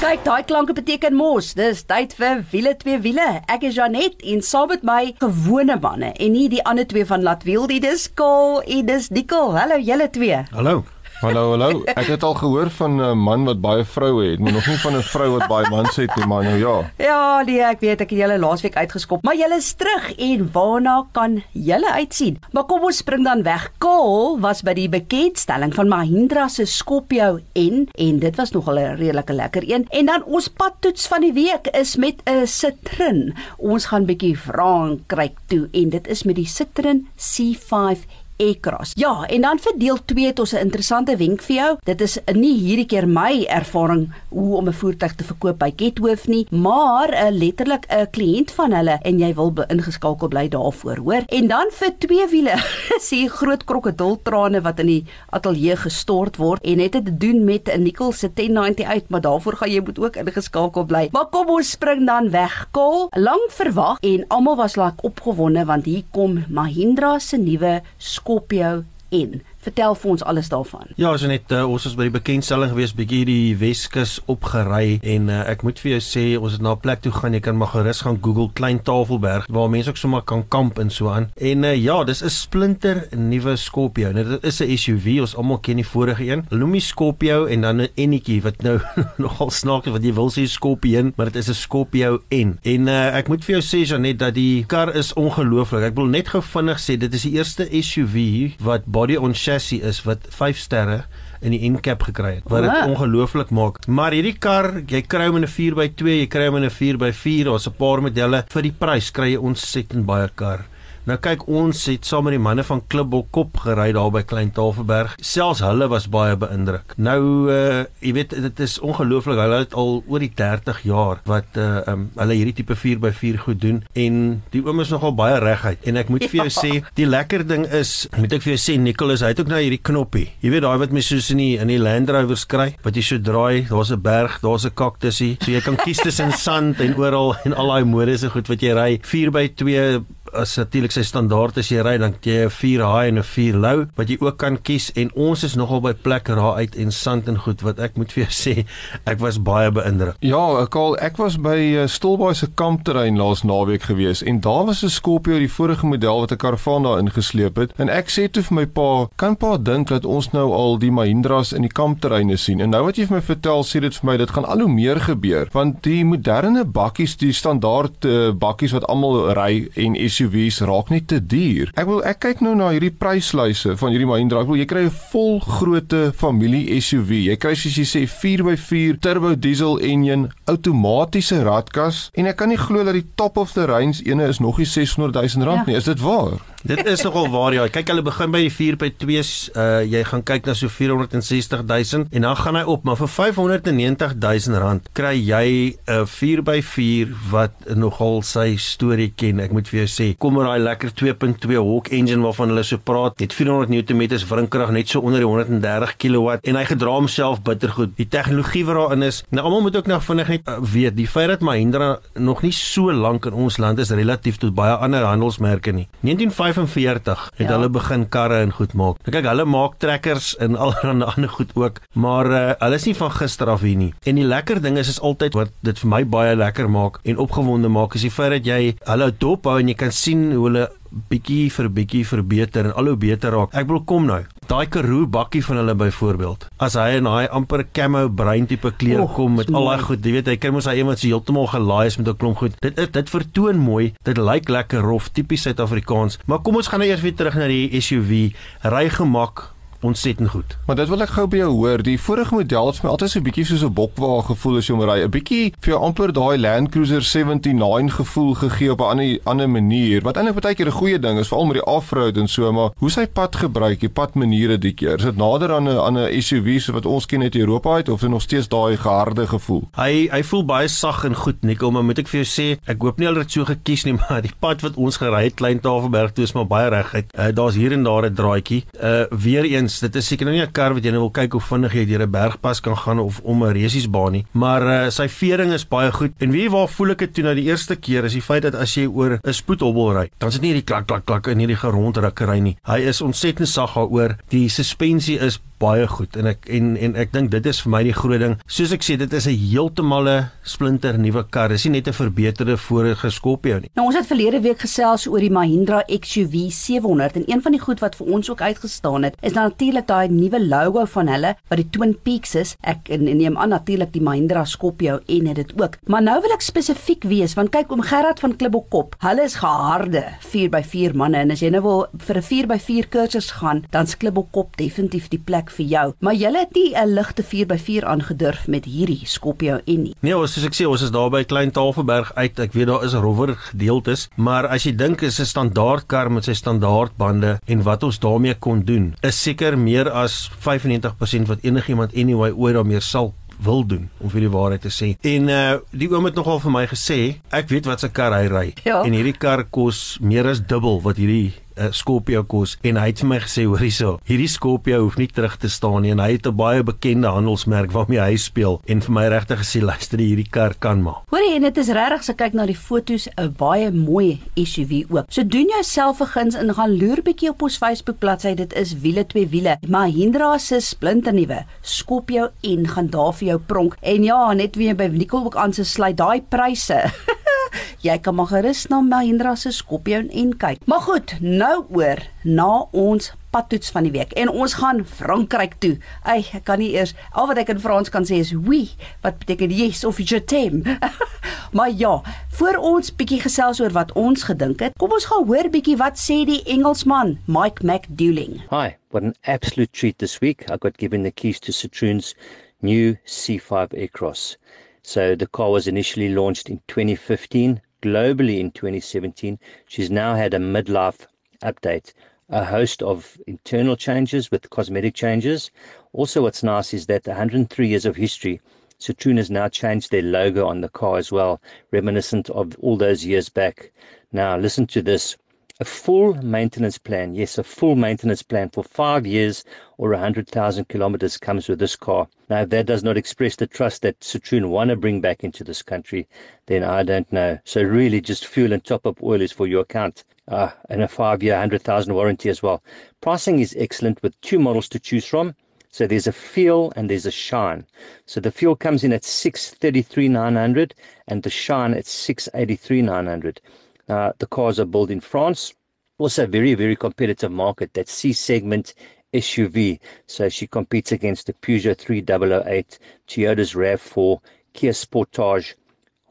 Kyk, 0.02 0.24
daai 0.26 0.44
klanke 0.50 0.74
beteken 0.74 1.14
mos, 1.14 1.52
dis 1.58 1.84
tyd 1.86 2.16
vir 2.18 2.42
wiele 2.50 2.74
twee 2.80 2.98
wiele. 3.04 3.28
Ek 3.54 3.68
is 3.70 3.78
Janet 3.78 4.24
en 4.34 4.42
saam 4.42 4.72
met 4.74 4.82
my 4.88 5.14
gewone 5.22 5.78
manne 5.84 6.10
en 6.18 6.34
nie 6.34 6.48
die 6.50 6.64
ander 6.70 6.88
twee 6.90 7.06
van 7.06 7.22
Latwiel, 7.28 7.68
die 7.70 7.80
dis 7.84 8.08
Kol 8.18 8.64
en 8.66 8.90
dis 8.90 9.12
Nicole. 9.14 9.60
Hallo 9.60 9.78
julle 9.78 10.10
twee. 10.16 10.42
Hallo. 10.58 10.82
Hallo, 11.24 11.54
hallo. 11.54 11.86
Ek 11.88 12.10
het 12.12 12.24
al 12.28 12.34
gehoor 12.36 12.68
van 12.76 13.00
'n 13.00 13.18
man 13.18 13.46
wat 13.48 13.62
baie 13.64 13.86
vroue 13.88 14.32
het, 14.32 14.40
maar 14.44 14.52
nog 14.52 14.66
nie 14.68 14.76
van 14.76 14.96
'n 14.98 15.02
vrou 15.02 15.30
wat 15.38 15.48
baie 15.48 15.70
mans 15.70 15.96
het 15.96 16.16
nie, 16.16 16.26
maar 16.26 16.44
nou 16.44 16.58
ja. 16.58 16.92
Ja, 16.98 17.42
nee, 17.46 17.62
ek 17.64 17.80
weet 17.80 18.02
ek 18.02 18.10
het 18.10 18.20
julle 18.20 18.40
laasweek 18.40 18.76
uitgeskop, 18.76 19.24
maar 19.24 19.36
julle 19.36 19.56
is 19.56 19.74
terug 19.74 20.16
en 20.16 20.50
waarna 20.52 21.08
kan 21.12 21.44
julle 21.52 21.92
uitsien? 21.92 22.40
Maar 22.52 22.64
kom 22.64 22.84
ons 22.84 22.98
spring 22.98 23.24
dan 23.24 23.44
weg. 23.44 23.72
Kol 23.78 24.40
was 24.40 24.62
by 24.62 24.74
die 24.74 24.90
bekendstelling 24.90 25.74
van 25.74 25.88
Mahindra 25.88 26.48
se 26.48 26.66
Scorpio 26.66 27.40
N 27.56 27.88
en 27.92 28.20
dit 28.20 28.36
was 28.36 28.52
nogal 28.52 28.80
'n 28.80 28.96
redelike 28.96 29.34
lekker 29.34 29.64
een. 29.66 29.86
En 29.90 30.06
dan 30.06 30.24
ons 30.24 30.48
padtoets 30.48 31.08
van 31.08 31.22
die 31.22 31.34
week 31.34 31.68
is 31.68 31.96
met 31.96 32.22
'n 32.26 32.46
Citroen. 32.48 33.34
Ons 33.58 33.86
gaan 33.86 34.06
bietjie 34.06 34.38
Frankryk 34.38 35.38
toe 35.48 35.70
en 35.72 35.90
dit 35.90 36.08
is 36.08 36.24
met 36.24 36.36
die 36.36 36.48
Citroen 36.48 37.08
C5 37.16 38.00
E-Cross. 38.38 38.92
Ja, 38.96 39.26
en 39.26 39.42
dan 39.42 39.60
vir 39.60 39.74
deel 39.78 40.00
2 40.06 40.26
het 40.26 40.40
ons 40.40 40.54
'n 40.54 40.58
interessante 40.58 41.18
wenk 41.18 41.42
vir 41.42 41.56
jou. 41.56 41.78
Dit 41.84 42.02
is 42.02 42.18
nie 42.34 42.58
hierdie 42.58 42.86
keer 42.86 43.08
my 43.08 43.46
ervaring 43.50 44.12
hoe 44.30 44.58
om 44.58 44.68
'n 44.68 44.74
voertuig 44.74 45.16
te 45.16 45.24
verkoop 45.24 45.58
by 45.60 45.74
Gethoof 45.76 46.28
nie, 46.28 46.48
maar 46.50 47.10
'n 47.12 47.34
uh, 47.34 47.40
letterlik 47.40 47.86
'n 47.90 48.08
kliënt 48.12 48.52
van 48.52 48.74
hulle 48.74 49.00
en 49.02 49.20
jy 49.20 49.34
wil 49.34 49.54
ingeskakel 49.68 50.28
bly 50.28 50.48
daarvoor, 50.48 50.98
hoor. 50.98 51.24
En 51.28 51.48
dan 51.48 51.68
vir 51.72 51.92
twee 51.98 52.28
wiele, 52.28 52.56
sien 53.00 53.30
groot 53.30 53.64
krokodiltrane 53.64 54.62
wat 54.62 54.80
in 54.80 54.88
die 54.88 55.06
ateljee 55.30 55.76
gestort 55.76 56.38
word 56.38 56.64
en 56.64 56.80
het 56.80 56.92
dit 56.92 57.06
te 57.06 57.18
doen 57.18 57.44
met 57.44 57.70
'n 57.70 57.84
Nickel 57.84 58.12
se 58.12 58.34
1090 58.34 58.88
uit, 58.88 59.10
maar 59.10 59.22
daarvoor 59.22 59.56
gaan 59.56 59.72
jy 59.72 59.82
moet 59.82 60.00
ook 60.00 60.16
ingeskakel 60.16 60.84
bly. 60.84 61.08
Maar 61.12 61.26
kom 61.26 61.50
ons 61.50 61.70
spring 61.70 62.06
dan 62.06 62.30
weg. 62.30 62.68
Kol, 62.72 63.08
lank 63.12 63.52
verwag 63.52 63.98
en 64.00 64.26
almal 64.28 64.56
was 64.56 64.76
laik 64.76 65.04
opgewonde 65.04 65.66
want 65.66 65.86
hier 65.86 66.04
kom 66.12 66.46
Mahindra 66.50 67.20
se 67.20 67.38
nuwe 67.38 67.82
Scorpio 68.24 68.86
in. 69.12 69.42
Vertel 69.64 69.96
vir 69.96 70.12
ons 70.12 70.24
alles 70.24 70.50
daarvan. 70.52 70.90
Ja, 71.00 71.14
so 71.18 71.28
net 71.28 71.52
uh, 71.52 71.64
ons 71.70 71.86
was 71.88 71.96
by 71.96 72.10
die 72.10 72.16
bekendstelling 72.18 72.74
gewees 72.74 72.94
bietjie 72.98 73.24
die 73.30 73.56
Weskus 73.60 74.18
opgery 74.32 75.00
en 75.00 75.30
uh, 75.32 75.44
ek 75.52 75.64
moet 75.64 75.80
vir 75.80 75.96
jou 75.96 76.02
sê 76.04 76.26
ons 76.40 76.52
het 76.58 76.64
na 76.64 76.74
'n 76.76 76.84
plek 76.84 77.04
toe 77.04 77.14
gaan 77.16 77.34
jy 77.34 77.40
kan 77.40 77.58
maar 77.58 77.72
gerus 77.72 78.02
gaan 78.04 78.20
Google 78.22 78.50
Klein 78.54 78.82
Tafelberg 78.84 79.48
waar 79.48 79.70
mense 79.70 79.90
ook 79.90 79.98
sommer 79.98 80.22
kan 80.22 80.44
kamp 80.48 80.80
en 80.80 80.90
so 80.90 81.10
aan. 81.10 81.32
En 81.38 81.64
uh, 81.64 81.76
ja, 81.76 82.04
dis 82.04 82.24
'n 82.24 82.30
splinter 82.30 83.08
nuwe 83.16 83.56
Scorpio. 83.56 84.12
Nou 84.12 84.24
dit 84.24 84.44
is 84.44 84.60
'n 84.60 84.78
SUV, 84.78 85.20
ons 85.22 85.36
almal 85.36 85.60
ken 85.60 85.76
die 85.76 85.88
vorige 85.88 86.24
een. 86.24 86.46
Lumi 86.50 86.80
Scorpio 86.80 87.46
en 87.46 87.62
dan 87.62 87.82
'n 87.82 87.90
Ennetjie 87.96 88.42
wat 88.42 88.62
nou 88.62 88.80
nogal 89.24 89.50
snaaks 89.50 89.88
is 89.88 89.92
wat 89.92 90.04
jy 90.04 90.14
wil 90.14 90.30
sê 90.32 90.46
Scorpion, 90.48 91.14
maar 91.16 91.32
dit 91.32 91.36
is 91.36 91.50
'n 91.50 91.54
Scorpio 91.54 92.22
N. 92.30 92.58
En 92.62 92.88
uh, 92.88 93.16
ek 93.18 93.28
moet 93.28 93.46
vir 93.46 93.60
jou 93.60 93.64
sê 93.64 93.88
Janet 93.88 94.20
dat 94.20 94.34
die 94.34 94.66
kar 94.66 94.96
is 94.96 95.14
ongelooflik. 95.14 95.84
Ek 95.84 95.96
wil 95.96 96.06
net 96.12 96.28
gou 96.28 96.42
vinnig 96.42 96.80
sê 96.80 96.98
dit 96.98 97.14
is 97.14 97.24
die 97.24 97.36
eerste 97.38 97.68
SUV 97.72 98.58
wat 98.60 98.86
body 98.86 99.16
on 99.16 99.34
chassis 99.54 99.86
is 99.86 100.02
wat 100.08 100.26
5 100.34 100.58
sterre 100.58 101.04
in 101.44 101.54
die 101.54 101.70
NCAP 101.70 102.08
gekry 102.10 102.34
het 102.40 102.50
wat 102.52 102.66
dit 102.66 102.90
ongelooflik 102.90 103.52
maak. 103.54 103.82
Maar 103.88 104.16
hierdie 104.16 104.36
kar, 104.40 104.70
jy 104.88 105.04
kry 105.06 105.28
hom 105.28 105.38
in 105.42 105.46
'n 105.48 105.54
4x2, 105.54 106.20
jy 106.24 106.28
kry 106.28 106.48
hom 106.48 106.58
in 106.58 106.66
'n 106.66 106.74
4x4, 106.74 107.46
daar's 107.46 107.68
'n 107.68 107.78
paar 107.78 108.02
modelle 108.02 108.46
vir 108.50 108.62
die 108.62 108.72
prys 108.72 109.12
kry 109.12 109.34
jy 109.34 109.38
ontsettend 109.38 110.06
baie 110.06 110.30
kar. 110.36 110.66
Nou 111.04 111.18
kyk 111.20 111.42
ons 111.52 111.82
het 111.90 112.08
saam 112.08 112.24
met 112.24 112.38
die 112.38 112.40
manne 112.40 112.64
van 112.64 112.80
Klipbok 112.88 113.26
kop 113.36 113.58
gery 113.66 113.90
daar 113.92 114.12
by 114.14 114.22
Klein 114.24 114.54
Tafelberg. 114.56 115.18
Selfs 115.20 115.60
hulle 115.60 115.90
was 115.92 116.06
baie 116.08 116.38
beïndruk. 116.40 116.94
Nou 116.96 117.20
uh 117.52 117.82
jy 118.00 118.14
weet 118.16 118.36
dit 118.46 118.62
is 118.64 118.78
ongelooflik. 118.80 119.42
Hulle 119.42 119.58
het 119.66 119.76
al 119.76 120.00
oor 120.08 120.24
die 120.24 120.32
30 120.32 120.80
jaar 120.88 121.20
wat 121.28 121.60
uh 121.60 121.82
um 121.92 122.06
hulle 122.16 122.38
hierdie 122.40 122.56
tipe 122.62 122.78
4x4 122.80 123.42
goed 123.44 123.60
doen 123.60 123.82
en 124.00 124.22
die 124.56 124.64
oom 124.64 124.80
is 124.80 124.94
nogal 124.96 125.12
baie 125.20 125.42
reguit. 125.44 125.84
En 125.84 126.00
ek 126.00 126.14
moet 126.14 126.24
vir 126.24 126.46
jou 126.46 126.48
ja. 126.48 126.56
sê, 126.64 126.72
die 126.96 127.10
lekker 127.10 127.44
ding 127.52 127.68
is, 127.68 128.08
moet 128.16 128.40
ek 128.40 128.48
vir 128.48 128.54
jou 128.54 128.62
sê 128.64 128.80
Nicholas, 128.80 129.26
hy 129.28 129.34
het 129.34 129.44
ook 129.44 129.52
nou 129.52 129.60
hierdie 129.60 129.84
knoppie. 129.84 130.30
Jy 130.40 130.56
weet 130.56 130.64
daai 130.64 130.80
wat 130.86 130.96
mens 130.96 131.12
soos 131.12 131.34
in 131.36 131.44
die 131.44 131.52
in 131.60 131.72
die 131.72 131.82
Land 131.84 132.16
Rovers 132.16 132.48
kry, 132.48 132.72
wat 132.88 132.96
jy 132.96 133.04
so 133.10 133.20
draai, 133.20 133.68
daar's 133.68 133.92
'n 133.92 134.00
berg, 134.00 134.40
daar's 134.40 134.64
'n 134.64 134.72
kaktusie. 134.72 135.36
So 135.44 135.52
jy 135.52 135.60
kan 135.68 135.76
kies 135.84 136.00
tussen 136.00 136.32
sand 136.32 136.80
en 136.80 136.96
oral 136.96 137.36
en 137.44 137.54
al 137.54 137.76
daai 137.76 137.84
modes 137.84 138.24
en 138.24 138.32
goed 138.32 138.48
wat 138.48 138.62
jy 138.64 138.72
ry. 138.72 138.92
4x2 139.04 140.23
as 140.36 140.56
natuurlik 140.58 140.92
sy 140.92 141.04
standaard 141.04 141.58
as 141.58 141.70
jy 141.72 141.82
ry 141.86 141.98
dan 141.98 142.16
jy 142.22 142.46
'n 142.46 142.50
4 142.50 142.86
high 142.86 143.08
en 143.12 143.18
'n 143.20 143.24
4 143.24 143.56
low 143.56 143.86
wat 143.96 144.10
jy 144.10 144.18
ook 144.20 144.38
kan 144.38 144.58
kies. 144.62 144.92
En 144.96 145.12
ons 145.16 145.44
is 145.44 145.56
nogal 145.56 145.82
by 145.82 145.94
plekke 145.94 146.34
raai 146.34 146.66
uit 146.66 146.76
en 146.76 146.92
sand 146.92 147.28
en 147.28 147.38
goed 147.38 147.62
wat 147.62 147.80
ek 147.80 147.98
moet 147.98 148.12
vir 148.12 148.24
jou 148.24 148.32
sê 148.44 148.66
ek 149.06 149.20
was 149.20 149.40
baie 149.42 149.72
beïndruk. 149.72 150.16
Ja, 150.20 150.66
Karl, 150.66 150.98
ek 150.98 151.18
was 151.18 151.38
by 151.38 151.58
uh, 151.84 151.88
Stilbaai 151.88 152.34
se 152.36 152.48
kampterrein 152.56 153.18
laas 153.18 153.44
naweek 153.44 153.84
gewees 153.90 154.24
en 154.24 154.40
daar 154.40 154.66
was 154.66 154.84
'n 154.84 154.90
Scorpio 154.90 155.40
die 155.40 155.52
vorige 155.52 155.86
model 155.86 156.20
wat 156.20 156.32
'n 156.32 156.38
karavaan 156.38 156.84
daar 156.84 157.00
ingesleep 157.00 157.56
het. 157.56 157.74
En 157.78 157.90
ek 157.90 158.10
sê 158.10 158.30
toe 158.32 158.44
vir 158.44 158.56
my 158.56 158.66
pa, 158.66 159.08
kan 159.16 159.36
pa 159.36 159.58
dink 159.58 159.88
dat 159.88 160.06
ons 160.06 160.32
nou 160.32 160.52
al 160.54 160.78
die 160.80 160.92
Mahindras 160.92 161.54
in 161.54 161.62
die 161.62 161.72
kampterreine 161.72 162.38
sien? 162.38 162.60
En 162.60 162.70
nou 162.70 162.84
wat 162.84 162.98
jy 162.98 163.06
vir 163.08 163.18
my 163.18 163.22
vertel 163.22 163.64
sê 163.64 163.80
dit 163.80 163.96
vir 163.96 164.06
my 164.06 164.18
dit 164.18 164.30
gaan 164.30 164.46
al 164.46 164.60
hoe 164.60 164.70
meer 164.70 165.00
gebeur 165.00 165.48
want 165.52 165.84
die 165.84 166.04
moderne 166.06 166.66
bakkies, 166.66 167.18
die 167.18 167.34
standaard 167.34 168.06
uh, 168.06 168.32
bakkies 168.32 168.72
wat 168.72 168.88
almal 168.88 169.34
ry 169.34 169.68
en 169.76 169.96
SUVs 170.24 170.62
raak 170.68 170.92
net 170.94 171.08
te 171.12 171.20
duur. 171.20 171.72
Ek 171.80 171.88
wil 171.90 172.02
ek 172.08 172.22
kyk 172.24 172.44
nou 172.46 172.54
na 172.58 172.70
hierdie 172.74 172.94
pryslyse 172.96 173.76
van 173.80 173.94
hierdie 173.94 174.08
Mahindra. 174.08 174.44
Ek 174.44 174.52
wil 174.52 174.62
jy 174.62 174.68
kry 174.70 174.86
'n 174.88 174.96
volgrootte 175.12 176.14
familie 176.16 176.80
SUV. 176.80 177.28
Jy 177.30 177.36
kry 177.38 177.56
soos 177.56 177.78
jy 177.78 177.86
sê 177.88 178.02
4x4 178.08 179.00
turbo 179.00 179.36
diesel 179.36 179.80
enjin, 179.80 180.30
outomatiese 180.48 181.44
radkas 181.44 182.10
en 182.16 182.28
ek 182.28 182.38
kan 182.38 182.50
nie 182.50 182.58
glo 182.58 182.84
dat 182.84 182.94
die 182.94 183.08
top 183.16 183.38
of 183.38 183.54
the 183.54 183.66
range 183.66 184.02
ene 184.06 184.28
is 184.28 184.40
nog 184.40 184.58
nie 184.58 184.66
600 184.66 185.14
000 185.14 185.46
rand 185.46 185.66
ja. 185.66 185.72
nie. 185.72 185.78
Is 185.78 185.86
dit 185.86 186.00
waar? 186.00 186.40
Dit 186.64 186.86
is 186.86 187.02
nogal 187.04 187.28
waar 187.30 187.54
ja. 187.54 187.68
Kyk 187.68 187.90
hulle 187.92 188.02
begin 188.02 188.32
by 188.32 188.40
die 188.46 188.54
4x2s, 188.54 189.52
uh 189.60 189.82
jy 189.84 190.04
gaan 190.08 190.24
kyk 190.24 190.46
na 190.48 190.54
so 190.56 190.72
460 190.72 191.66
000 191.68 192.08
en 192.10 192.22
dan 192.22 192.38
gaan 192.40 192.56
hy 192.56 192.64
op, 192.64 192.86
maar 192.88 192.96
vir 192.96 193.10
590 193.12 194.16
000 194.16 194.62
rand 194.64 194.88
kry 194.96 195.18
jy 195.20 195.76
'n 195.76 196.08
4x4 196.08 197.12
wat 197.34 197.68
nogal 197.76 198.22
sy 198.24 198.56
storie 198.56 199.12
ken. 199.12 199.42
Ek 199.44 199.52
moet 199.52 199.68
vir 199.68 199.84
jou 199.84 199.90
sê, 199.92 200.13
kom 200.18 200.36
maar 200.38 200.50
daai 200.52 200.64
lekker 200.64 200.94
2.2 201.00 201.58
Hawk 201.58 201.90
engine 201.94 202.24
waarvan 202.24 202.54
hulle 202.54 202.64
so 202.64 202.78
praat, 202.78 203.20
het 203.22 203.34
400 203.34 203.70
Nm 203.74 204.04
wrinkrag 204.30 204.72
net 204.76 204.90
so 204.90 205.02
onder 205.02 205.22
die 205.24 205.28
130 205.28 205.96
kW 206.02 206.38
en 206.42 206.60
hy 206.60 206.64
gedra 206.70 206.96
homself 206.96 207.42
bittergoed. 207.46 207.96
Die 207.98 208.08
tegnologie 208.08 208.64
wat 208.68 208.80
daarin 208.80 209.08
is, 209.08 209.24
nou 209.30 209.46
almal 209.46 209.66
moet 209.68 209.78
ook 209.78 209.90
nog 209.92 210.04
vinnig 210.06 210.32
net 210.34 210.48
uh, 210.50 210.58
weet, 210.74 210.96
die 210.98 211.08
feit 211.08 211.30
dat 211.32 211.44
Mahindra 211.46 211.98
nog 212.16 212.44
nie 212.46 212.54
so 212.56 212.94
lank 212.94 213.28
in 213.30 213.38
ons 213.46 213.58
land 213.62 213.80
is 213.84 213.92
relatief 213.94 214.40
tot 214.42 214.56
baie 214.56 214.76
ander 214.76 215.06
handelsmerke 215.08 215.74
nie. 215.76 215.88
1945 216.02 217.28
het 217.38 217.48
ja. 217.48 217.52
hulle 217.56 217.70
begin 217.74 218.08
karre 218.10 218.42
en 218.44 218.54
goed 218.54 218.74
maak. 218.74 219.02
Nou 219.04 219.16
kyk, 219.16 219.30
hulle 219.32 219.46
maak 219.50 219.78
trekkers 219.84 220.34
en 220.44 220.58
allerlei 220.64 221.10
ander 221.14 221.30
goed 221.30 221.54
ook, 221.60 221.82
maar 221.94 222.32
uh, 222.32 222.44
hulle 222.60 222.80
is 222.80 222.88
nie 222.90 222.96
van 222.98 223.14
gister 223.20 223.52
af 223.54 223.66
hier 223.66 223.80
nie. 223.80 223.92
En 224.08 224.20
die 224.20 224.28
lekker 224.28 224.62
ding 224.64 224.78
is 224.82 224.92
is 224.94 225.02
altyd 225.02 225.38
wat 225.38 225.54
dit 225.66 225.80
vir 225.82 225.90
my 225.90 226.02
baie 226.16 226.36
lekker 226.38 226.70
maak 226.72 227.00
en 227.08 227.22
opgewonde 227.22 227.72
maak 227.72 227.96
is 227.98 228.06
die 228.06 228.14
feit 228.14 228.34
dat 228.38 228.48
jy 228.48 228.74
hulle 228.90 229.10
dop 229.22 229.48
hou 229.50 229.58
en 229.62 229.72
jy 229.72 229.78
kan 229.80 229.94
sien 230.04 230.32
hoe 230.36 230.48
hulle 230.48 230.68
bietjie 231.10 231.50
vir 231.54 231.70
bietjie 231.74 232.04
verbeter 232.06 232.70
en 232.70 232.76
al 232.78 232.92
hoe 232.92 233.00
beter 233.00 233.34
raak. 233.34 233.54
Ek 233.58 233.68
wil 233.70 233.82
kom 233.90 234.06
nou. 234.10 234.22
Daai 234.50 234.68
Karoo 234.70 235.08
bakkie 235.10 235.42
van 235.46 235.62
hulle 235.62 235.76
byvoorbeeld. 235.80 236.46
As 236.62 236.76
hy 236.78 237.00
in 237.00 237.08
daai 237.08 237.30
amper 237.34 237.64
camo 237.74 238.04
bruin 238.12 238.46
tipe 238.50 238.74
kleur 238.78 239.06
oh, 239.06 239.14
kom 239.16 239.40
met 239.40 239.50
al 239.54 239.70
daai 239.72 239.86
goed, 239.88 240.04
jy 240.04 240.18
weet, 240.18 240.30
hy 240.34 240.36
kry 240.42 240.52
mos 240.54 240.68
hy 240.70 240.76
iemand 240.82 241.02
se 241.02 241.08
heeltemal 241.10 241.48
gelaai 241.54 241.88
is 241.88 241.98
met 241.98 242.12
'n 242.12 242.20
klomp 242.20 242.42
goed. 242.42 242.60
Dit 242.62 242.78
dit 242.78 243.10
vertoon 243.10 243.58
mooi. 243.58 243.94
Dit 244.04 244.18
lyk 244.18 244.50
lekker 244.50 244.84
rof, 244.84 245.10
tipies 245.10 245.48
Suid-Afrikaans. 245.48 246.20
Maar 246.28 246.44
kom 246.44 246.56
ons 246.60 246.68
gaan 246.68 246.80
nou 246.80 246.90
eers 246.90 247.02
weer 247.02 247.16
terug 247.16 247.36
na 247.36 247.48
die 247.48 247.82
SUV. 247.82 248.36
Ry 248.64 248.90
gemak, 248.90 249.53
ontsettend 249.84 250.30
goed. 250.30 250.58
Maar 250.68 250.76
dit 250.76 250.88
wil 250.90 251.02
ek 251.02 251.10
gou 251.10 251.28
by 251.28 251.38
jou 251.38 251.52
hoor. 251.52 251.84
Die 251.84 252.00
vorige 252.00 252.36
model 252.36 252.68
het 252.68 252.76
vir 252.80 252.86
my 252.86 252.92
altyd 252.92 253.10
so 253.10 253.20
'n 253.20 253.24
bietjie 253.24 253.46
soos 253.46 253.64
'n 253.64 253.74
bokwa 253.74 254.22
gevoel 254.22 254.58
as 254.58 254.68
jy 254.68 254.74
hom 254.76 254.84
ry. 254.90 255.00
'n 255.04 255.10
Bietjie 255.10 255.54
vir 255.62 255.74
jou 255.74 255.80
amper 255.84 256.14
daai 256.14 256.38
Land 256.38 256.70
Cruiser 256.72 257.02
79 257.02 257.96
gevoel 257.96 258.34
gegee 258.34 258.72
op 258.72 258.80
'n 258.80 258.84
ander 258.84 259.20
ander 259.24 259.50
manier. 259.50 260.02
Wat 260.02 260.18
eintlik 260.18 260.42
baie 260.42 260.56
keer 260.56 260.68
'n 260.68 260.72
goeie 260.72 261.00
ding 261.00 261.20
is, 261.20 261.28
veral 261.28 261.46
met 261.46 261.54
die 261.56 261.66
off-road 261.66 262.18
en 262.18 262.28
so, 262.28 262.52
maar 262.52 262.72
hoe 262.78 262.90
sy 262.90 263.06
pad 263.08 263.36
gebruik, 263.36 263.80
die 263.80 263.90
padmaniere 263.90 264.58
die 264.58 264.74
keer. 264.74 264.98
Is 264.98 265.04
dit 265.04 265.16
nader 265.18 265.52
aan 265.54 265.68
'n 265.68 265.78
aan 265.78 265.98
'n 265.98 266.22
SUV 266.22 266.60
so 266.62 266.74
wat 266.74 266.86
ons 266.86 267.06
ken 267.06 267.22
uit 267.22 267.36
Europa 267.36 267.74
uit 267.74 267.90
of 267.90 267.96
is 267.96 268.02
dit 268.02 268.10
nog 268.10 268.22
steeds 268.22 268.48
daai 268.48 268.78
geharde 268.78 269.28
gevoel? 269.28 269.70
Hy 269.76 270.08
hy 270.12 270.24
voel 270.24 270.46
baie 270.46 270.68
sag 270.68 271.04
en 271.06 271.16
goed, 271.16 271.42
Nikkel, 271.42 271.72
maar 271.72 271.84
moet 271.84 272.00
ek 272.00 272.08
vir 272.08 272.24
jou 272.24 272.42
sê, 272.42 272.58
ek 272.68 272.82
hoop 272.82 272.98
nie 273.00 273.08
hulle 273.08 273.20
het 273.20 273.32
so 273.32 273.46
gekies 273.46 273.84
nie, 273.86 273.94
maar 274.10 274.22
die 274.22 274.32
pad 274.40 274.62
wat 274.62 274.76
ons 274.76 274.98
gery 274.98 275.24
het 275.24 275.36
Klein 275.36 275.60
Tafelberg 275.60 276.12
toe 276.14 276.24
is 276.24 276.34
maar 276.34 276.48
baie 276.48 276.70
reguit. 276.70 277.06
Uh, 277.18 277.32
Daar's 277.34 277.56
hier 277.56 277.72
en 277.72 277.84
daar 277.84 278.06
'n 278.06 278.14
draadjie. 278.14 278.64
Uh 278.84 279.04
weer 279.10 279.44
eens 279.44 279.73
eens, 279.74 279.82
dit 279.82 279.96
is 280.00 280.08
seker 280.08 280.26
nou 280.28 280.36
nie 280.36 280.44
'n 280.44 280.52
kar 280.52 280.74
wat 280.74 280.84
jy 280.84 280.92
nou 280.92 281.02
wil 281.02 281.12
kyk 281.12 281.34
hoe 281.34 281.42
vinnig 281.42 281.74
jy 281.74 281.86
deur 281.86 282.04
'n 282.06 282.12
bergpas 282.12 282.62
kan 282.62 282.78
gaan 282.78 283.00
of 283.00 283.20
om 283.24 283.44
'n 283.44 283.54
resiesbaan 283.54 284.12
nie, 284.12 284.26
maar 284.34 284.62
uh, 284.62 284.90
sy 284.90 285.08
vering 285.08 285.52
is 285.54 285.66
baie 285.66 285.92
goed. 285.92 286.12
En 286.20 286.32
weet 286.32 286.44
jy 286.44 286.50
waar 286.50 286.68
voel 286.68 286.92
ek 286.92 287.00
dit 287.00 287.14
toe 287.14 287.24
nou 287.24 287.36
die 287.36 287.50
eerste 287.50 287.76
keer 287.76 288.06
is 288.06 288.14
die 288.14 288.22
feit 288.22 288.44
dat 288.44 288.56
as 288.56 288.76
jy 288.76 288.88
oor 288.88 289.20
'n 289.24 289.34
spoedhobbel 289.34 289.94
ry, 289.94 290.10
dan 290.20 290.30
is 290.30 290.36
dit 290.36 290.42
nie 290.42 290.54
hierdie 290.54 290.66
klak 290.66 290.88
klak 290.88 291.06
klak 291.06 291.28
in 291.28 291.40
hierdie 291.40 291.58
gerondrukkery 291.58 292.40
nie. 292.40 292.58
Hy 292.66 292.80
is 292.80 293.02
ontsettend 293.02 293.48
sag 293.48 293.74
daaroor. 293.74 294.18
Die 294.30 294.50
suspensie 294.50 295.20
is 295.20 295.40
baie 295.64 295.88
goed 295.88 296.18
en 296.20 296.30
ek 296.34 296.48
en 296.52 296.74
en 296.78 296.96
ek 297.00 297.14
dink 297.16 297.32
dit 297.34 297.46
is 297.50 297.62
vir 297.64 297.72
my 297.74 297.82
die 297.88 297.96
groot 297.96 298.22
ding. 298.24 298.36
Soos 298.48 298.74
ek 298.76 298.84
sê, 298.86 298.98
dit 299.00 299.14
is 299.14 299.28
'n 299.28 299.38
heeltemal 299.38 300.08
'n 300.10 300.30
splinter 300.44 300.98
nuwe 301.00 301.24
kar. 301.30 301.50
Dis 301.50 301.66
nie 301.66 301.80
net 301.80 301.88
'n 301.88 301.94
verbeterde 301.94 302.58
vorige 302.58 303.10
Scorpio 303.10 303.60
nie. 303.60 303.70
Nou 303.76 303.88
ons 303.88 303.96
het 303.96 304.08
verlede 304.08 304.42
week 304.42 304.60
gesels 304.60 305.08
oor 305.08 305.20
die 305.20 305.32
Mahindra 305.32 305.84
XUV 305.88 306.52
700 306.52 307.16
en 307.16 307.24
een 307.28 307.42
van 307.42 307.52
die 307.52 307.62
goed 307.62 307.80
wat 307.80 307.96
vir 307.96 308.08
ons 308.08 308.30
ook 308.30 308.42
uitgestaan 308.42 309.04
het, 309.04 309.16
is 309.22 309.34
natuurlik 309.34 309.88
daai 309.88 310.08
nuwe 310.10 310.40
logo 310.40 310.86
van 310.86 311.08
hulle 311.08 311.36
wat 311.50 311.58
die 311.58 311.70
Twin 311.70 311.96
Peaks 312.04 312.36
is. 312.36 312.56
Ek 312.62 312.90
neem 312.90 313.38
aan 313.38 313.50
natuurlik 313.50 313.94
die 313.94 314.02
Mahindra 314.02 314.46
Scorpio 314.46 315.00
en 315.08 315.28
het 315.28 315.36
dit 315.36 315.62
ook. 315.62 315.78
Maar 315.88 316.02
nou 316.02 316.22
wil 316.22 316.32
ek 316.32 316.42
spesifiek 316.42 317.04
wees 317.04 317.34
want 317.34 317.52
kyk 317.52 317.72
oom 317.72 317.82
Gerard 317.82 318.20
van 318.20 318.36
Klibbelkop, 318.36 318.96
hulle 319.00 319.24
is 319.24 319.36
geharde 319.36 320.04
4x4 320.20 320.94
manne 320.94 321.18
en 321.18 321.32
as 321.32 321.40
jy 321.40 321.50
nou 321.50 321.62
wil 321.62 321.88
vir 321.98 322.18
'n 322.18 322.22
4x4 322.22 322.90
kursus 322.90 323.32
gaan, 323.32 323.64
dan 323.72 323.86
Klibbelkop 323.98 324.58
definitief 324.58 325.10
die 325.10 325.20
plek 325.20 325.50
vir 325.58 325.66
jou. 325.66 325.94
Maar 326.00 326.14
jy 326.16 326.32
het 326.34 326.54
nie 326.56 326.74
'n 326.76 326.94
ligte 326.94 327.24
4x4 327.24 327.86
aangedurf 327.86 328.48
met 328.48 328.66
hierdie 328.66 329.02
Scorpio 329.06 329.60
en 329.66 329.84
nie. 329.84 329.96
Nee, 330.02 330.14
soos 330.14 330.44
ek 330.46 330.54
sê, 330.54 330.66
ons 330.68 330.82
is 330.82 330.92
daar 330.92 331.10
by 331.10 331.24
Klein 331.24 331.52
Tafelberg 331.52 332.12
uit. 332.16 332.40
Ek 332.40 332.54
weet 332.54 332.68
daar 332.68 332.84
is 332.84 332.94
rowwer 332.94 333.36
gedeeltes, 333.36 334.10
maar 334.16 334.48
as 334.48 334.64
jy 334.64 334.76
dink 334.76 335.02
is 335.02 335.20
'n 335.20 335.26
standaard 335.26 335.88
kar 335.88 336.12
met 336.12 336.24
sy 336.24 336.34
standaard 336.34 336.98
bande 336.98 337.40
en 337.48 337.64
wat 337.64 337.84
ons 337.84 338.00
daarmee 338.00 338.34
kon 338.40 338.64
doen, 338.64 338.96
is 339.02 339.22
seker 339.22 339.58
meer 339.58 339.90
as 339.90 340.30
95% 340.40 341.28
wat 341.28 341.40
enigiemand 341.44 341.94
anyway 341.96 342.32
ooit 342.32 342.54
daarmee 342.54 342.80
sal 342.80 343.14
wil 343.44 343.64
doen 343.68 343.90
om 344.00 344.10
vir 344.10 344.22
die 344.22 344.30
waarheid 344.32 344.62
te 344.62 344.72
sê. 344.72 344.94
En 345.02 345.30
uh 345.30 345.58
die 345.72 345.90
oom 345.92 346.06
het 346.06 346.16
nogal 346.16 346.40
vir 346.44 346.52
my 346.54 346.66
gesê, 346.70 347.00
ek 347.34 347.50
weet 347.50 347.66
wat 347.66 347.80
se 347.84 347.90
kar 347.90 348.14
hy 348.14 348.28
ry 348.32 348.54
Ja. 348.64 348.84
en 348.86 348.94
hierdie 348.94 349.18
kar 349.18 349.44
kos 349.44 349.98
meer 350.02 350.28
as 350.28 350.40
dubbel 350.40 350.82
wat 350.82 350.98
hierdie 350.98 351.34
uh, 351.58 351.72
Scorpio 351.72 352.24
kos 352.24 352.58
en 352.64 352.78
hy 352.78 352.88
het 352.92 353.00
vir 353.00 353.10
my 353.10 353.20
gesê 353.20 353.46
hoor 353.46 353.60
hierso 353.60 354.00
hierdie 354.10 354.30
Scorpio 354.30 354.84
hoef 354.84 354.98
nie 354.98 355.08
terug 355.08 355.38
te 355.38 355.50
staan 355.50 355.82
nie 355.82 355.92
en 355.92 356.00
hy 356.00 356.12
het 356.14 356.28
'n 356.28 356.36
baie 356.36 356.64
bekende 356.64 357.08
handelsmerk 357.08 357.72
waarmee 357.72 358.00
hy 358.00 358.16
speel 358.18 358.62
en 358.68 358.82
vir 358.82 358.94
my 358.94 359.08
regtig 359.08 359.40
gesê 359.40 359.62
luister 359.62 360.00
hierdie 360.00 360.30
kar 360.30 360.54
kan 360.60 360.82
maar 360.82 361.04
Hoorie 361.10 361.36
en 361.36 361.42
dit 361.42 361.58
is 361.58 361.70
regtig 361.70 362.00
as 362.00 362.10
ek 362.10 362.18
kyk 362.18 362.34
na 362.34 362.46
die 362.46 362.58
fotos 362.58 363.08
'n 363.18 363.34
baie 363.38 363.72
mooi 363.72 364.20
SUV 364.36 364.86
ook. 364.90 365.06
So 365.10 365.24
doen 365.24 365.50
jouself 365.50 366.02
'n 366.02 366.12
guns 366.14 366.36
en 366.36 366.54
gaan 366.54 366.78
loer 366.78 367.02
bietjie 367.02 367.30
op 367.30 367.42
ons 367.42 367.58
Facebook 367.58 368.00
bladsy. 368.00 368.34
Dit 368.34 368.54
is 368.54 368.80
wiele 368.80 369.06
twee 369.06 369.28
wiele. 369.28 369.58
Mahindra 369.68 370.38
se 370.38 370.60
splinternuwe 370.60 371.46
Scorpio 371.62 372.30
en 372.42 372.68
gaan 372.68 372.88
daar 372.90 373.14
vir 373.14 373.28
jou 373.28 373.40
pronk. 373.40 373.76
En 373.82 374.04
ja, 374.04 374.34
net 374.34 374.56
weer 374.56 374.76
by 374.76 374.90
Nicole 374.92 375.26
ook 375.26 375.36
aan 375.36 375.54
se 375.54 375.64
sluit 375.64 375.98
daai 375.98 376.22
pryse. 376.22 376.92
Jy 377.88 377.98
kan 378.00 378.16
maar 378.16 378.30
gerus 378.32 378.68
na 378.68 378.82
Mahindra 378.82 379.36
se 379.36 379.52
Scorpio 379.52 380.00
en 380.10 380.38
kyk. 380.38 380.62
Maar 380.66 380.80
goed, 380.80 381.16
nou 381.20 381.43
oor 381.52 382.00
na 382.24 382.66
ons 382.72 383.10
padtoets 383.34 383.72
van 383.74 383.88
die 383.88 383.92
week 383.94 384.14
en 384.20 384.30
ons 384.30 384.54
gaan 384.60 384.84
Frankryk 384.86 385.56
toe. 385.64 385.74
Ey, 386.10 386.22
ek 386.38 386.46
kan 386.48 386.62
nie 386.62 386.72
eers 386.76 386.94
al 387.12 387.28
wat 387.32 387.42
ek 387.42 387.52
in 387.54 387.62
Frans 387.64 387.92
kan 387.94 388.06
sê 388.08 388.20
is 388.22 388.34
oui, 388.34 388.68
wat 389.06 389.18
beteken 389.22 389.54
yes 389.54 389.84
of 389.90 390.00
je 390.02 390.20
t'aime. 390.22 390.78
maar 391.58 391.74
ja, 391.74 391.96
voor 392.38 392.60
ons 392.74 392.94
bietjie 393.00 393.22
gesels 393.26 393.62
oor 393.64 393.74
wat 393.78 393.94
ons 394.00 394.28
gedink 394.30 394.62
het, 394.66 394.78
kom 394.82 394.94
ons 394.94 395.10
gaan 395.10 395.26
hoor 395.30 395.50
bietjie 395.54 395.78
wat 395.82 395.98
sê 396.02 396.22
die 396.30 396.42
Engelsman, 396.56 397.18
Mike 397.26 397.66
McDouling. 397.66 398.40
Hi, 398.54 398.76
what 398.92 399.04
an 399.04 399.18
absolute 399.24 399.74
treat 399.74 399.98
this 400.00 400.20
week. 400.22 400.46
I 400.50 400.58
got 400.58 400.78
given 400.78 401.04
the 401.04 401.12
keys 401.12 401.40
to 401.42 401.52
Citroen's 401.52 402.14
new 402.62 402.96
C5 403.06 403.74
Aircross. 403.74 404.38
So 404.84 405.16
the 405.16 405.28
car 405.28 405.50
was 405.52 405.68
initially 405.68 406.10
launched 406.10 406.50
in 406.50 406.62
2015, 406.68 407.62
globally 407.82 408.40
in 408.40 408.52
2017. 408.52 409.40
She's 409.66 409.90
now 409.90 410.16
had 410.16 410.34
a 410.34 410.40
midlife 410.40 411.08
update, 411.44 411.94
a 412.30 412.44
host 412.44 412.82
of 412.82 413.18
internal 413.28 413.76
changes 413.76 414.32
with 414.32 414.50
cosmetic 414.50 414.96
changes. 414.96 415.52
Also, 415.92 416.22
what's 416.22 416.42
nice 416.42 416.74
is 416.74 416.88
that 416.88 417.06
103 417.06 417.68
years 417.68 417.86
of 417.86 417.96
history, 417.96 418.42
Citroen 418.80 419.18
has 419.18 419.30
now 419.30 419.48
changed 419.48 419.92
their 419.92 420.02
logo 420.02 420.48
on 420.48 420.62
the 420.62 420.70
car 420.70 420.98
as 420.98 421.12
well, 421.12 421.42
reminiscent 421.72 422.30
of 422.32 422.58
all 422.60 422.76
those 422.76 423.06
years 423.06 423.30
back. 423.30 423.72
Now, 424.12 424.38
listen 424.38 424.68
to 424.68 424.82
this. 424.82 425.16
A 425.60 425.66
full 425.66 426.16
maintenance 426.16 426.80
plan, 426.80 427.14
yes, 427.14 427.38
a 427.38 427.44
full 427.44 427.76
maintenance 427.76 428.24
plan 428.24 428.50
for 428.50 428.64
five 428.64 429.06
years 429.06 429.44
or 429.78 429.92
100,000 429.92 430.68
kilometers 430.68 431.18
comes 431.18 431.48
with 431.48 431.60
this 431.60 431.76
car. 431.76 432.08
Now, 432.30 432.42
if 432.42 432.50
that 432.50 432.66
does 432.66 432.84
not 432.84 432.98
express 432.98 433.36
the 433.36 433.48
trust 433.48 433.84
that 433.84 434.00
Citroen 434.00 434.50
want 434.50 434.72
to 434.72 434.76
bring 434.76 435.00
back 435.00 435.24
into 435.24 435.44
this 435.44 435.62
country, 435.62 436.08
then 436.48 436.64
I 436.64 436.84
don't 436.84 437.12
know. 437.14 437.38
So, 437.46 437.62
really, 437.62 438.02
just 438.02 438.26
fuel 438.26 438.52
and 438.52 438.64
top 438.64 438.88
up 438.88 439.04
oil 439.04 439.22
is 439.22 439.32
for 439.32 439.46
your 439.46 439.62
account. 439.62 440.04
Uh, 440.28 440.52
and 440.70 440.82
a 440.82 440.88
five 440.88 441.22
year, 441.22 441.34
100,000 441.34 441.94
warranty 441.94 442.30
as 442.30 442.42
well. 442.42 442.64
Pricing 443.02 443.40
is 443.40 443.56
excellent 443.58 444.02
with 444.02 444.20
two 444.22 444.40
models 444.40 444.70
to 444.70 444.80
choose 444.80 445.06
from. 445.06 445.36
So 445.70 445.88
there's 445.88 446.08
a 446.08 446.14
feel 446.14 446.72
and 446.76 446.90
there's 446.90 447.08
a 447.08 447.12
shine. 447.12 447.66
So 448.06 448.22
the 448.22 448.32
feel 448.32 448.56
comes 448.56 448.84
in 448.84 448.94
at 448.94 449.04
633,900 449.04 450.76
and 451.08 451.24
the 451.24 451.30
shine 451.32 451.74
at 451.74 451.88
683,900. 451.88 453.42
Uh, 453.90 454.14
the 454.20 454.28
cars 454.28 454.60
are 454.60 454.66
built 454.66 454.92
in 454.92 455.00
France. 455.02 455.54
Also, 455.98 456.28
very, 456.28 456.54
very 456.54 456.76
competitive 456.76 457.32
market. 457.32 457.74
That 457.74 457.90
C 457.90 458.14
segment 458.14 458.76
SUV. 459.14 459.80
So 460.08 460.30
she 460.30 460.48
competes 460.48 460.92
against 460.92 461.28
the 461.28 461.34
Peugeot 461.34 461.78
3008, 461.78 462.80
Toyota's 463.08 463.54
RAV4, 463.54 464.20
Kia 464.54 464.72
Sportage, 464.72 465.56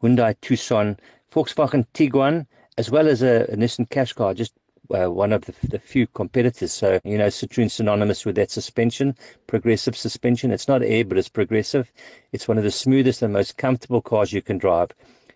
Hyundai 0.02 0.34
Tucson, 0.40 0.96
Volkswagen 1.32 1.86
Tiguan, 1.94 2.46
as 2.78 2.90
well 2.90 3.08
as 3.08 3.22
a, 3.22 3.42
a 3.50 3.56
Nissan 3.56 3.88
Qashqai. 3.88 4.34
Just 4.34 4.54
uh, 4.90 5.10
one 5.10 5.32
of 5.32 5.44
the, 5.44 5.54
the 5.68 5.78
few 5.78 6.06
competitors. 6.06 6.72
So, 6.72 7.00
you 7.04 7.18
know, 7.18 7.28
Citroen 7.28 7.70
synonymous 7.70 8.24
with 8.24 8.36
that 8.36 8.50
suspension, 8.50 9.16
progressive 9.46 9.96
suspension. 9.96 10.50
It's 10.50 10.68
not 10.68 10.82
air, 10.82 11.04
but 11.04 11.18
it's 11.18 11.28
progressive. 11.28 11.90
It's 12.32 12.48
one 12.48 12.58
of 12.58 12.64
the 12.64 12.70
smoothest 12.70 13.22
and 13.22 13.32
most 13.32 13.56
comfortable 13.56 14.02
cars 14.02 14.32
you 14.32 14.42
can 14.42 14.58
drive. 14.58 14.90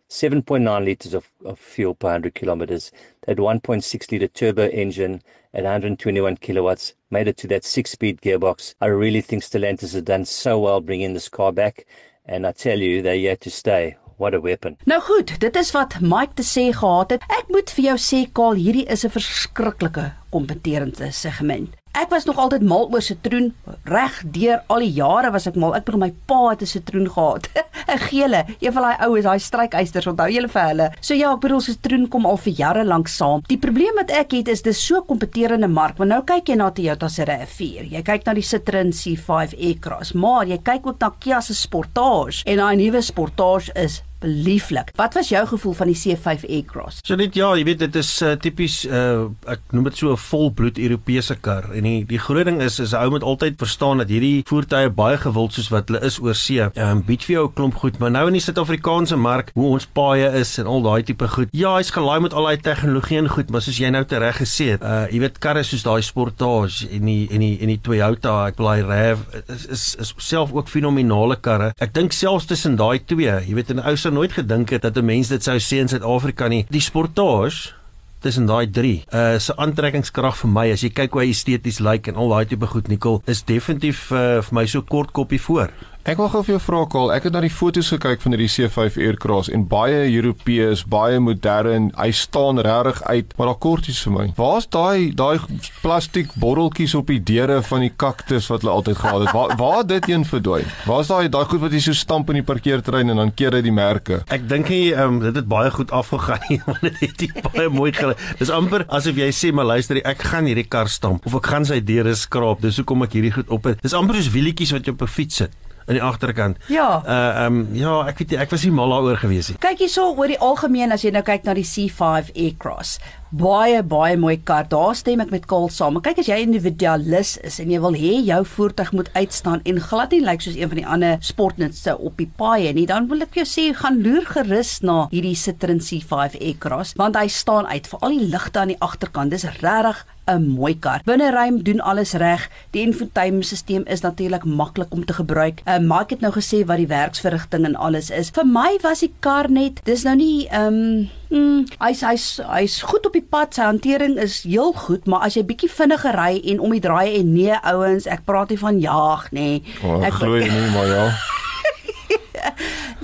7.9 0.09 0.85
liters 0.85 1.15
of, 1.15 1.29
of 1.45 1.59
fuel 1.59 1.95
per 1.95 2.09
100 2.09 2.35
kilometers. 2.35 2.93
That 3.27 3.39
1.6 3.39 4.13
liter 4.13 4.29
turbo 4.29 4.69
engine 4.69 5.23
at 5.53 5.65
121 5.65 6.37
kilowatts 6.37 6.95
made 7.11 7.27
it 7.27 7.37
to 7.39 7.49
that 7.49 7.65
six 7.65 7.91
speed 7.91 8.21
gearbox. 8.21 8.75
I 8.81 8.87
really 8.87 9.21
think 9.21 9.43
Stellantis 9.43 9.95
has 9.95 10.03
done 10.03 10.25
so 10.25 10.61
well 10.61 10.81
bringing 10.81 11.15
this 11.15 11.29
car 11.29 11.53
back. 11.53 11.87
And 12.25 12.47
I 12.47 12.53
tell 12.53 12.79
you, 12.79 13.03
they're 13.03 13.17
here 13.17 13.37
to 13.37 13.51
stay. 13.51 13.97
What 14.17 14.35
a 14.35 14.41
weapon. 14.41 14.77
Nou 14.85 15.01
goed, 15.01 15.41
dit 15.41 15.57
is 15.57 15.71
wat 15.77 15.99
Mike 16.01 16.35
te 16.35 16.45
sê 16.45 16.71
gehad 16.73 17.11
het. 17.11 17.25
Ek 17.29 17.51
moet 17.53 17.71
vir 17.77 17.85
jou 17.91 17.97
sê, 18.01 18.23
Kaal, 18.33 18.57
hierdie 18.57 18.87
is 18.89 19.05
'n 19.05 19.13
verskriklike 19.13 20.13
kompeterende 20.33 21.13
segment. 21.13 21.75
Ek 21.97 22.11
was 22.13 22.27
nog 22.29 22.37
altyd 22.37 22.63
mal 22.63 22.91
oor 22.93 23.01
sitroen. 23.01 23.55
Reg 23.89 24.19
deur 24.29 24.61
al 24.69 24.83
die 24.85 24.93
jare 24.93 25.31
was 25.33 25.47
ek 25.47 25.57
mal. 25.57 25.73
Ek 25.75 25.87
bedoel 25.87 26.01
my 26.01 26.13
pa 26.27 26.51
het 26.51 26.61
'n 26.63 26.67
sitroen 26.67 27.09
gehad. 27.09 27.49
'n 27.89 27.99
Gele, 27.99 28.45
een 28.61 28.73
van 28.73 28.83
daai 28.83 28.97
oues, 29.07 29.25
daai 29.25 29.39
strykeisters, 29.39 30.07
onthou 30.07 30.29
julle 30.29 30.49
vir 30.49 30.63
hulle. 30.69 30.91
So 31.01 31.15
ja, 31.15 31.33
ek 31.33 31.41
bedoel 31.41 31.61
sitroen 31.61 32.09
kom 32.09 32.27
al 32.27 32.37
vir 32.37 32.53
jare 32.53 32.85
lank 32.85 33.09
saam. 33.09 33.43
Die 33.49 33.59
probleem 33.59 33.95
wat 33.97 34.11
ek 34.11 34.33
het 34.33 34.49
is 34.49 34.63
dis 34.63 34.87
so 34.87 35.03
kompeterende 35.03 35.69
mark. 35.69 35.97
Want 35.97 36.11
nou 36.11 36.23
kyk 36.23 36.49
jy 36.49 36.57
na 36.57 36.71
Toyota 36.71 37.09
se 37.09 37.25
RAV4. 37.25 37.89
Jy 37.91 38.03
kyk 38.03 38.27
na 38.27 38.35
die 38.35 38.43
Citroen 38.43 38.93
C5 38.93 39.55
Aircross, 39.57 40.13
maar 40.13 40.47
jy 40.47 40.59
kyk 40.59 40.87
ook 40.87 41.01
na 41.01 41.11
Kia 41.19 41.41
se 41.41 41.55
Sportage 41.55 42.45
en 42.45 42.57
daai 42.57 42.77
nuwe 42.77 43.01
Sportage 43.03 43.73
is 43.75 44.03
lieflik. 44.21 44.91
Wat 44.97 45.15
was 45.15 45.29
jou 45.29 45.47
gevoel 45.47 45.73
van 45.73 45.87
die 45.87 45.97
C5 45.97 46.47
Aircross? 46.49 47.01
So 47.05 47.15
net 47.19 47.35
ja, 47.35 47.53
jy 47.57 47.65
weet 47.69 47.79
dit 47.85 47.97
is 48.01 48.11
uh, 48.23 48.35
tipies 48.41 48.85
uh, 48.89 49.27
ek 49.51 49.61
noem 49.77 49.91
dit 49.91 50.01
so 50.01 50.13
'n 50.13 50.21
volbloed 50.21 50.79
Europese 50.79 51.37
kar 51.41 51.71
en 51.73 51.83
die 51.83 52.05
die 52.07 52.19
groot 52.19 52.47
ding 52.47 52.61
is 52.63 52.79
is 52.81 52.93
'n 52.93 53.03
ou 53.03 53.11
moet 53.11 53.23
altyd 53.23 53.59
verstaan 53.59 53.99
dat 53.99 54.09
hierdie 54.09 54.43
voertuie 54.47 54.91
baie 54.91 55.19
gewild 55.19 55.53
soos 55.53 55.69
wat 55.69 55.89
hulle 55.89 56.01
is 56.05 56.19
oor 56.21 56.35
see. 56.35 56.61
Ehm 56.61 56.99
um, 56.99 57.03
bied 57.03 57.25
vir 57.25 57.35
jou 57.35 57.47
'n 57.49 57.53
klomp 57.53 57.75
goed, 57.75 57.99
maar 57.99 58.11
nou 58.11 58.27
in 58.27 58.33
die 58.33 58.41
Suid-Afrikaanse 58.41 59.17
mark, 59.17 59.51
hoe 59.55 59.69
ons 59.71 59.87
paaie 59.87 60.33
is 60.41 60.59
en 60.59 60.67
al 60.67 60.83
daai 60.83 61.03
tipe 61.03 61.29
goed. 61.29 61.49
Ja, 61.53 61.77
hy's 61.77 61.91
gelaai 61.91 62.21
met 62.21 62.33
al 62.33 62.45
daai 62.45 62.57
tegnologie 62.57 63.19
en 63.19 63.29
goed, 63.29 63.51
maar 63.51 63.63
soos 63.63 63.79
jy 63.79 63.91
nou 63.91 64.05
tereg 64.05 64.37
gesê 64.37 64.71
het, 64.77 64.83
uh 64.83 65.07
jy 65.11 65.21
weet 65.21 65.39
karre 65.39 65.63
soos 65.63 65.83
daai 65.83 66.03
Sportage 66.03 66.89
en 66.91 67.05
die 67.05 67.29
en 67.31 67.41
die 67.41 67.59
en 67.61 67.69
die 67.69 67.81
Toyota, 67.81 68.47
ek 68.49 68.59
hy 68.59 68.81
RAV 68.81 69.19
is, 69.49 69.67
is 69.67 69.97
is 70.01 70.15
self 70.19 70.53
ook 70.53 70.69
fenominale 70.69 71.37
karre. 71.37 71.73
Ek 71.79 71.95
dink 71.95 72.13
selfs 72.13 72.47
tussen 72.47 72.77
daai 72.77 72.99
twee, 73.05 73.31
jy 73.47 73.55
weet 73.55 73.71
'n 73.71 73.81
ou 73.81 73.97
sou 74.07 74.15
nooit 74.15 74.37
gedink 74.37 74.71
het 74.71 74.85
dat 74.87 74.97
'n 74.97 75.05
mens 75.05 75.29
dit 75.29 75.43
sou 75.43 75.59
sê 75.59 75.83
in 75.83 75.89
Suid-Afrika 75.89 76.49
nie. 76.49 76.65
Die 76.71 76.81
Sportage 76.81 77.75
tussen 78.21 78.47
daai 78.47 78.71
drie. 78.71 79.05
Uh 79.13 79.39
se 79.39 79.57
aantrekkingskrag 79.57 80.37
vir 80.37 80.51
my 80.51 80.71
as 80.73 80.83
jy 80.83 80.91
kyk 80.91 81.13
hoe 81.13 81.23
hy 81.23 81.31
esteties 81.31 81.81
lyk 81.81 82.07
en 82.07 82.17
al 82.17 82.29
daai 82.29 82.47
tipe 82.47 82.67
goed 82.67 82.89
Nicole 82.89 83.21
is 83.27 83.43
definitief 83.43 84.11
uh, 84.13 84.43
vir 84.43 84.55
my 84.55 84.67
so 84.67 84.83
kort 84.83 85.13
koppie 85.13 85.41
voor. 85.41 85.71
Ek 86.07 86.21
wil 86.23 86.29
gou 86.31 86.39
vir 86.47 86.53
jou 86.55 86.61
vra 86.63 86.81
Karl, 86.87 87.09
ek 87.11 87.25
het 87.27 87.35
na 87.35 87.41
die 87.43 87.51
foto's 87.51 87.89
gekyk 87.91 88.21
van 88.23 88.37
hierdie 88.37 88.47
C5 88.47 88.95
Aircraft 89.03 89.51
en 89.51 89.65
baie 89.67 90.05
Europeërs, 90.07 90.85
baie 90.87 91.17
modern. 91.19 91.89
Hy 91.99 92.13
staan 92.15 92.63
regtig 92.63 93.01
uit, 93.11 93.33
maar 93.35 93.51
daar 93.51 93.59
korties 93.65 93.99
vir 94.05 94.15
my. 94.15 94.27
Waar's 94.39 94.69
daai 94.71 95.11
daai 95.19 95.43
plastiek 95.83 96.31
botteltjies 96.39 96.95
op 96.95 97.11
die 97.11 97.19
deure 97.19 97.57
van 97.67 97.83
die 97.83 97.91
kaktus 97.91 98.47
wat 98.53 98.63
hulle 98.63 98.77
altyd 98.77 99.01
gehad 99.01 99.25
het? 99.25 99.33
Waar 99.35 99.57
waar 99.59 99.83
dit 99.91 100.07
een 100.13 100.29
verdwyn? 100.31 100.71
Waar's 100.87 101.11
daai 101.11 101.27
daai 101.27 101.43
goed 101.51 101.65
wat 101.67 101.75
jy 101.75 101.83
so 101.89 101.99
stamp 102.05 102.31
in 102.31 102.39
die 102.39 102.47
parkeerterrein 102.53 103.11
en 103.11 103.25
dan 103.25 103.35
keer 103.35 103.59
hy 103.59 103.65
die 103.67 103.75
merke? 103.75 104.21
Ek 104.31 104.47
dink 104.47 104.71
jy 104.71 104.95
um, 104.95 105.19
dit 105.27 105.35
het 105.35 105.51
baie 105.51 105.75
goed 105.75 105.91
afgegaan 105.91 106.47
nie, 106.47 106.63
want 106.71 106.87
dit 106.87 107.03
het 107.03 107.27
nie 107.27 107.47
baie 107.51 107.69
mooi 107.81 107.91
gelyk. 107.99 108.23
Dis 108.39 108.55
amper 108.55 108.87
asof 108.87 109.19
jy 109.19 109.33
sê 109.35 109.51
maar 109.51 109.73
luister, 109.75 109.99
ek 110.07 110.23
gaan 110.31 110.47
hierdie 110.47 110.71
kar 110.71 110.87
stamp 110.87 111.27
of 111.27 111.41
ek 111.43 111.51
gaan 111.51 111.67
sy 111.67 111.83
deure 111.83 112.15
skraap. 112.15 112.63
Dis 112.63 112.79
hoekom 112.79 113.03
ek 113.11 113.19
hierdie 113.19 113.35
goed 113.41 113.51
op 113.51 113.73
het. 113.73 113.83
Dis 113.83 113.99
amper 113.99 114.23
soos 114.23 114.31
wielietjies 114.39 114.79
wat 114.79 114.87
jy 114.87 114.95
op 114.95 115.03
'n 115.03 115.17
fiets 115.19 115.43
sit 115.43 115.63
aan 115.87 115.99
die 115.99 116.03
agterkant. 116.03 116.59
Ja. 116.73 117.03
Uh 117.07 117.45
ehm 117.45 117.61
um, 117.61 117.69
ja, 117.77 118.01
ek 118.11 118.19
weet 118.19 118.35
nie, 118.35 118.39
ek 118.43 118.51
was 118.51 118.65
nie 118.67 118.73
mal 118.75 118.91
daaroor 118.91 119.21
gewees 119.23 119.51
nie. 119.51 119.59
Kyk 119.63 119.85
hierso 119.85 120.09
oor 120.15 120.31
die 120.31 120.41
algemeen 120.43 120.95
as 120.95 121.05
jy 121.07 121.13
nou 121.15 121.23
kyk 121.27 121.47
na 121.47 121.55
die 121.55 121.67
C5 121.67 122.33
Aircross. 122.35 122.99
Baie 123.37 123.83
baie 123.83 124.17
mooi 124.17 124.37
kar. 124.39 124.67
Daar 124.71 124.95
stem 124.99 125.21
ek 125.23 125.31
met 125.35 125.47
Kaal 125.51 125.69
saam. 125.75 125.97
Maar 125.97 126.09
kyk 126.09 126.23
as 126.23 126.31
jy 126.31 126.39
'n 126.41 126.49
individualis 126.51 127.37
is 127.43 127.61
en 127.61 127.71
jy 127.71 127.81
wil 127.81 127.95
hê 127.95 128.15
jou 128.25 128.43
voertuig 128.45 128.93
moet 128.93 129.11
uitstaan 129.15 129.61
en 129.65 129.81
glad 129.81 130.11
nie 130.11 130.25
lyk 130.25 130.41
soos 130.41 130.57
een 130.57 130.69
van 130.69 130.79
die 130.79 130.87
ander 130.87 131.17
sportnutse 131.21 131.99
op 131.99 132.17
die 132.17 132.31
paaie 132.37 132.73
nie, 132.73 132.87
dan 132.87 133.09
wil 133.09 133.23
ek 133.23 133.35
jou 133.35 133.45
sê 133.45 133.75
gaan 133.75 134.03
loer 134.03 134.27
gerus 134.27 134.81
na 134.83 135.09
hierdie 135.11 135.37
Citroen 135.37 135.81
C5 135.81 136.39
Aircross 136.41 136.95
want 136.97 137.17
hy 137.17 137.29
staan 137.29 137.67
uit 137.67 137.87
vir 137.87 137.99
al 138.01 138.19
die 138.19 138.29
ligte 138.31 138.59
aan 138.59 138.69
die 138.69 138.81
agterkant. 138.81 139.31
Dis 139.31 139.45
regtig 139.45 140.05
'n 140.27 140.47
mooi 140.47 140.79
kar. 140.79 141.01
Binneruim 141.05 141.63
doen 141.63 141.81
alles 141.81 142.13
reg. 142.13 142.49
Die 142.71 142.83
infotainmentstelsel 142.83 143.83
is 143.85 144.01
natuurlik 144.01 144.45
maklik 144.45 144.93
om 144.93 145.05
te 145.05 145.13
gebruik. 145.13 145.61
Uh, 145.65 145.79
maar 145.79 146.03
ek 146.03 146.11
het 146.11 146.21
nou 146.21 146.33
gesê 146.33 146.65
wat 146.67 146.77
die 146.77 146.87
werksverrigting 146.87 147.65
en 147.65 147.77
alles 147.77 148.11
is. 148.11 148.31
Vir 148.31 148.47
my 148.47 148.79
was 148.83 149.01
die 149.01 149.13
kar 149.21 149.51
net, 149.51 149.81
dis 149.85 150.03
nou 150.03 150.17
nie 150.17 150.49
ehm 150.49 150.67
um, 150.67 151.09
mm, 151.31 151.65
hy's 151.79 152.01
hy's 152.01 152.27
hy's 152.47 152.83
goed 152.83 153.07
op 153.07 153.13
die 153.13 153.27
pad. 153.31 153.55
Sy 153.55 153.63
hantering 153.63 154.19
is 154.19 154.43
heel 154.43 154.73
goed, 154.73 155.07
maar 155.07 155.21
as 155.21 155.35
jy 155.35 155.45
bietjie 155.45 155.71
vinniger 155.71 156.15
ry 156.15 156.41
en 156.45 156.61
om 156.61 156.71
die 156.71 156.81
draai 156.81 157.19
en 157.21 157.33
nee 157.33 157.55
ouens, 157.63 158.07
ek 158.07 158.25
praat 158.25 158.51
nie 158.51 158.59
van 158.59 158.81
jaag 158.81 159.31
nê. 159.33 159.63
Oh, 159.85 160.03
Ek 160.05 160.13
glo 160.13 160.39
nie 160.39 160.71
maar 160.75 160.87
ja. 160.87 161.09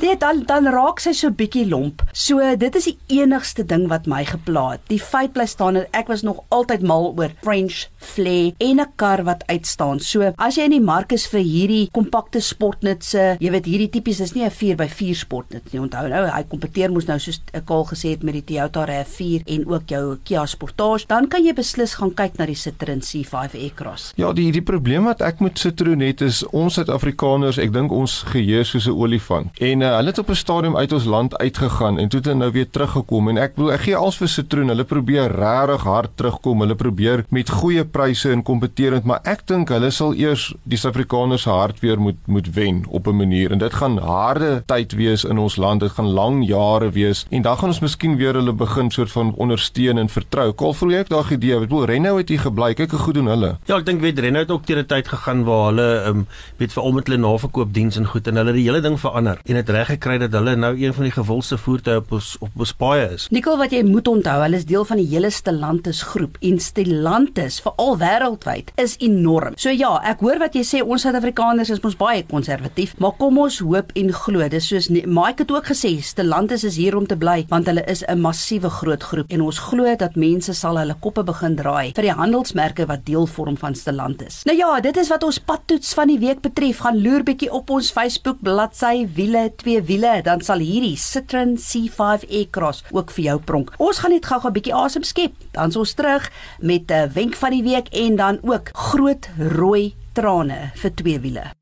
Nee, 0.02 0.16
dan 0.18 0.42
dan 0.47 0.66
raak 0.66 0.99
sy 0.99 1.12
so 1.14 1.30
bietjie 1.30 1.62
lomp. 1.71 2.00
So 2.11 2.42
dit 2.59 2.75
is 2.75 2.88
die 2.88 3.21
enigste 3.21 3.62
ding 3.62 3.85
wat 3.87 4.09
my 4.11 4.25
gepla 4.26 4.64
het. 4.73 4.82
Die 4.90 4.99
feit 4.99 5.30
bly 5.37 5.44
staan 5.47 5.76
dat 5.78 5.94
ek 5.94 6.09
was 6.11 6.25
nog 6.26 6.40
altyd 6.50 6.82
mal 6.82 7.12
oor 7.14 7.30
French 7.44 7.85
flair 8.02 8.50
en 8.59 8.80
'n 8.80 8.90
kar 8.97 9.23
wat 9.23 9.44
uitstaan. 9.47 10.00
So 10.00 10.32
as 10.37 10.56
jy 10.56 10.64
in 10.64 10.75
die 10.75 10.80
mark 10.80 11.12
is 11.12 11.26
vir 11.26 11.40
hierdie 11.40 11.88
kompakte 11.92 12.40
sportnutse, 12.40 13.37
jy 13.38 13.50
weet 13.50 13.66
hierdie 13.66 13.90
tipies 13.90 14.21
is 14.21 14.35
nie 14.35 14.42
'n 14.42 14.50
4x4 14.50 15.14
sportnut 15.14 15.73
nie. 15.73 15.80
Onthou 15.80 16.09
nou, 16.09 16.26
hy 16.26 16.42
kompeteer 16.49 16.90
mos 16.90 17.06
nou 17.06 17.18
soos 17.18 17.40
ek 17.52 17.71
al 17.71 17.85
gesê 17.85 18.11
het 18.11 18.25
met 18.25 18.35
die 18.35 18.42
Toyota 18.42 18.85
RAV4 18.85 19.42
en 19.47 19.66
ook 19.68 19.87
jou 19.87 20.18
Kia 20.25 20.47
Sportage, 20.47 21.06
dan 21.06 21.28
kan 21.28 21.44
jy 21.44 21.52
beslis 21.52 21.94
gaan 21.94 22.14
kyk 22.14 22.38
na 22.38 22.47
die 22.47 22.56
Citroen 22.56 23.00
C5 23.00 23.54
Aircross. 23.54 24.12
Ja, 24.16 24.32
die 24.32 24.50
die 24.50 24.62
probleem 24.62 25.04
wat 25.04 25.21
ek 25.21 25.40
met 25.40 25.59
Citroen 25.59 26.00
het 26.00 26.21
is 26.21 26.42
ons 26.50 26.75
Suid-Afrikaners, 26.75 27.59
ek 27.59 27.73
dink 27.73 27.92
ons 27.92 28.23
geheue 28.23 28.64
soos 28.64 28.87
'n 28.87 28.90
olifant. 28.90 29.47
En 29.61 29.80
uh, 29.80 29.91
hulle 29.96 30.12
het 30.12 30.18
op 30.18 30.30
'n 30.30 30.34
stadium 30.34 30.76
uit 30.76 30.92
ons 30.92 31.04
land 31.04 31.38
uitgegaan 31.38 31.99
en 31.99 32.08
toe 32.08 32.18
het 32.18 32.28
hulle 32.28 32.38
nou 32.38 32.52
weer 32.52 32.70
teruggekom 32.70 33.28
en 33.28 33.37
ek 33.37 33.54
bedoel 33.54 33.72
ek 33.72 33.80
gee 33.80 33.96
als 33.96 34.16
vir 34.16 34.28
Citroen, 34.28 34.68
hulle 34.68 34.84
probeer 34.84 35.32
regtig 35.32 35.82
hard 35.82 36.11
terugkom. 36.14 36.61
Hulle 36.61 36.75
probeer 36.75 37.25
met 37.28 37.50
goeie 37.50 37.84
pryse 37.84 38.30
en 38.30 38.42
kompeterend, 38.42 39.04
maar 39.04 39.20
ek 39.25 39.46
dink 39.46 39.68
hulle 39.68 39.90
sal 39.90 40.14
eers 40.14 40.54
die 40.62 40.78
Suid-Afrikaners 40.78 41.44
hart 41.44 41.80
weer 41.80 42.00
moet 42.00 42.16
moet 42.26 42.49
wen 42.54 42.84
op 42.88 43.06
'n 43.06 43.16
manier 43.16 43.52
en 43.52 43.58
dit 43.58 43.75
gaan 43.75 43.99
harde 43.99 44.62
tyd 44.66 44.92
wees 44.92 45.25
in 45.25 45.38
ons 45.38 45.56
land. 45.56 45.80
Dit 45.80 45.90
gaan 45.90 46.06
lang 46.06 46.46
jare 46.46 46.90
wees 46.90 47.26
en 47.30 47.42
dan 47.42 47.56
gaan 47.56 47.68
ons 47.68 47.80
miskien 47.80 48.16
weer 48.16 48.34
hulle 48.34 48.52
begin 48.52 48.90
soort 48.90 49.11
van 49.11 49.34
ondersteun 49.37 49.99
en 49.99 50.08
vertrou. 50.08 50.52
Kol 50.52 50.75
jy 50.90 50.99
ek 50.99 51.08
daai 51.08 51.30
idee? 51.30 51.54
Ek 51.54 51.68
bedoel 51.68 51.84
Renault 51.84 52.18
het 52.18 52.28
hier 52.28 52.40
gebly. 52.40 52.75
Kyk 52.75 52.90
hoe 52.90 53.00
goed 53.00 53.14
doen 53.14 53.26
hulle. 53.26 53.56
Ja, 53.66 53.76
ek 53.76 53.87
dink 53.87 54.00
weet 54.00 54.18
Renault 54.18 54.49
het 54.49 54.50
ook 54.50 54.66
deur 54.66 54.78
'n 54.78 54.87
tyd 54.87 55.08
gegaan 55.08 55.44
waar 55.44 55.66
hulle 55.66 56.04
um, 56.06 56.26
weet 56.56 56.72
veral 56.72 56.92
met 56.92 57.06
hulle 57.06 57.18
naverkoopdiens 57.18 57.96
en 57.96 58.06
goed 58.06 58.26
en 58.26 58.37
hulle 58.37 58.52
het 58.52 58.56
die 58.56 58.66
hele 58.68 58.80
ding 58.80 58.99
verander 59.00 59.38
en 59.44 59.56
het 59.56 59.68
reg 59.82 59.96
gekry 59.96 60.18
dat 60.22 60.34
hulle 60.36 60.54
nou 60.56 60.72
een 60.78 60.94
van 60.94 61.06
die 61.08 61.12
gewildste 61.14 61.58
voertuie 61.58 61.98
op 61.98 62.12
ons 62.14 62.28
op 62.42 62.62
ons 62.62 62.72
paaie 62.78 63.06
is. 63.16 63.26
Nikkel 63.34 63.58
wat 63.58 63.72
jy 63.74 63.82
moet 63.86 64.08
onthou, 64.08 64.36
hulle 64.44 64.58
is 64.60 64.66
deel 64.68 64.84
van 64.86 65.00
die 65.00 65.06
hele 65.10 65.30
Stellantis 65.32 66.02
groep 66.12 66.36
en 66.44 66.60
Stellantis 66.62 67.58
veral 67.64 67.96
wêreldwyd 67.98 68.72
is 68.82 68.94
enorm. 69.02 69.56
So 69.60 69.72
ja, 69.74 69.96
ek 70.08 70.22
hoor 70.22 70.38
wat 70.42 70.56
jy 70.58 70.62
sê 70.66 70.82
ons 70.82 71.02
Suid-Afrikaners 71.02 71.72
is 71.74 71.82
mos 71.82 71.96
baie 71.98 72.22
konservatief, 72.28 72.94
maar 73.02 73.16
kom 73.18 73.40
ons 73.42 73.58
hoop 73.64 73.90
en 73.98 74.12
glo. 74.14 74.46
Dis 74.52 74.68
soos 74.70 74.88
Mike 74.92 75.42
het 75.42 75.54
ook 75.54 75.72
gesê, 75.72 75.96
Stellantis 76.02 76.66
is 76.68 76.78
hier 76.78 76.96
om 76.98 77.08
te 77.08 77.18
bly 77.18 77.42
want 77.50 77.66
hulle 77.70 77.84
is 77.90 78.04
'n 78.06 78.20
massiewe 78.20 78.70
groot 78.70 79.02
groep 79.02 79.26
en 79.30 79.42
ons 79.42 79.58
glo 79.58 79.96
dat 79.96 80.16
mense 80.16 80.54
sal 80.54 80.78
hulle 80.78 80.94
koppe 81.00 81.24
begin 81.24 81.56
draai 81.56 81.92
vir 81.96 82.06
die 82.08 82.16
handelsmerke 82.22 82.86
wat 82.86 83.04
deel 83.04 83.26
vorm 83.26 83.56
van 83.56 83.74
Stellantis. 83.74 84.42
Nou 84.44 84.56
ja, 84.56 84.80
dit 84.80 84.96
is 84.96 85.08
wat 85.08 85.24
ons 85.24 85.38
padtoets 85.38 85.94
van 85.94 86.08
die 86.08 86.18
week 86.18 86.40
betref. 86.40 86.78
Gaan 86.78 87.02
loer 87.02 87.22
bietjie 87.22 87.50
op 87.52 87.70
ons 87.70 87.90
Facebook 87.90 88.38
bladsy 88.42 89.06
wiele 89.14 89.50
twee 89.72 89.82
wiele, 89.88 90.20
dan 90.20 90.42
sal 90.44 90.60
hierdie 90.60 90.98
Citroen 91.00 91.54
C5 91.56 92.26
Aircross 92.28 92.82
ook 92.92 93.12
vir 93.16 93.24
jou 93.30 93.36
pronk. 93.40 93.72
Ons 93.80 94.02
gaan 94.02 94.12
net 94.12 94.26
gou-gou 94.28 94.50
'n 94.50 94.56
bietjie 94.58 94.74
asem 94.74 95.02
skep. 95.02 95.32
Dan 95.52 95.68
is 95.68 95.76
ons 95.76 95.94
terug 95.94 96.30
met 96.60 96.90
'n 96.90 97.12
wenk 97.14 97.34
van 97.34 97.50
die 97.50 97.62
week 97.62 97.88
en 97.88 98.16
dan 98.16 98.38
ook 98.42 98.68
groot 98.72 99.28
rooi 99.38 99.94
trane 100.12 100.70
vir 100.74 100.94
twee 100.94 101.20
wiele. 101.20 101.62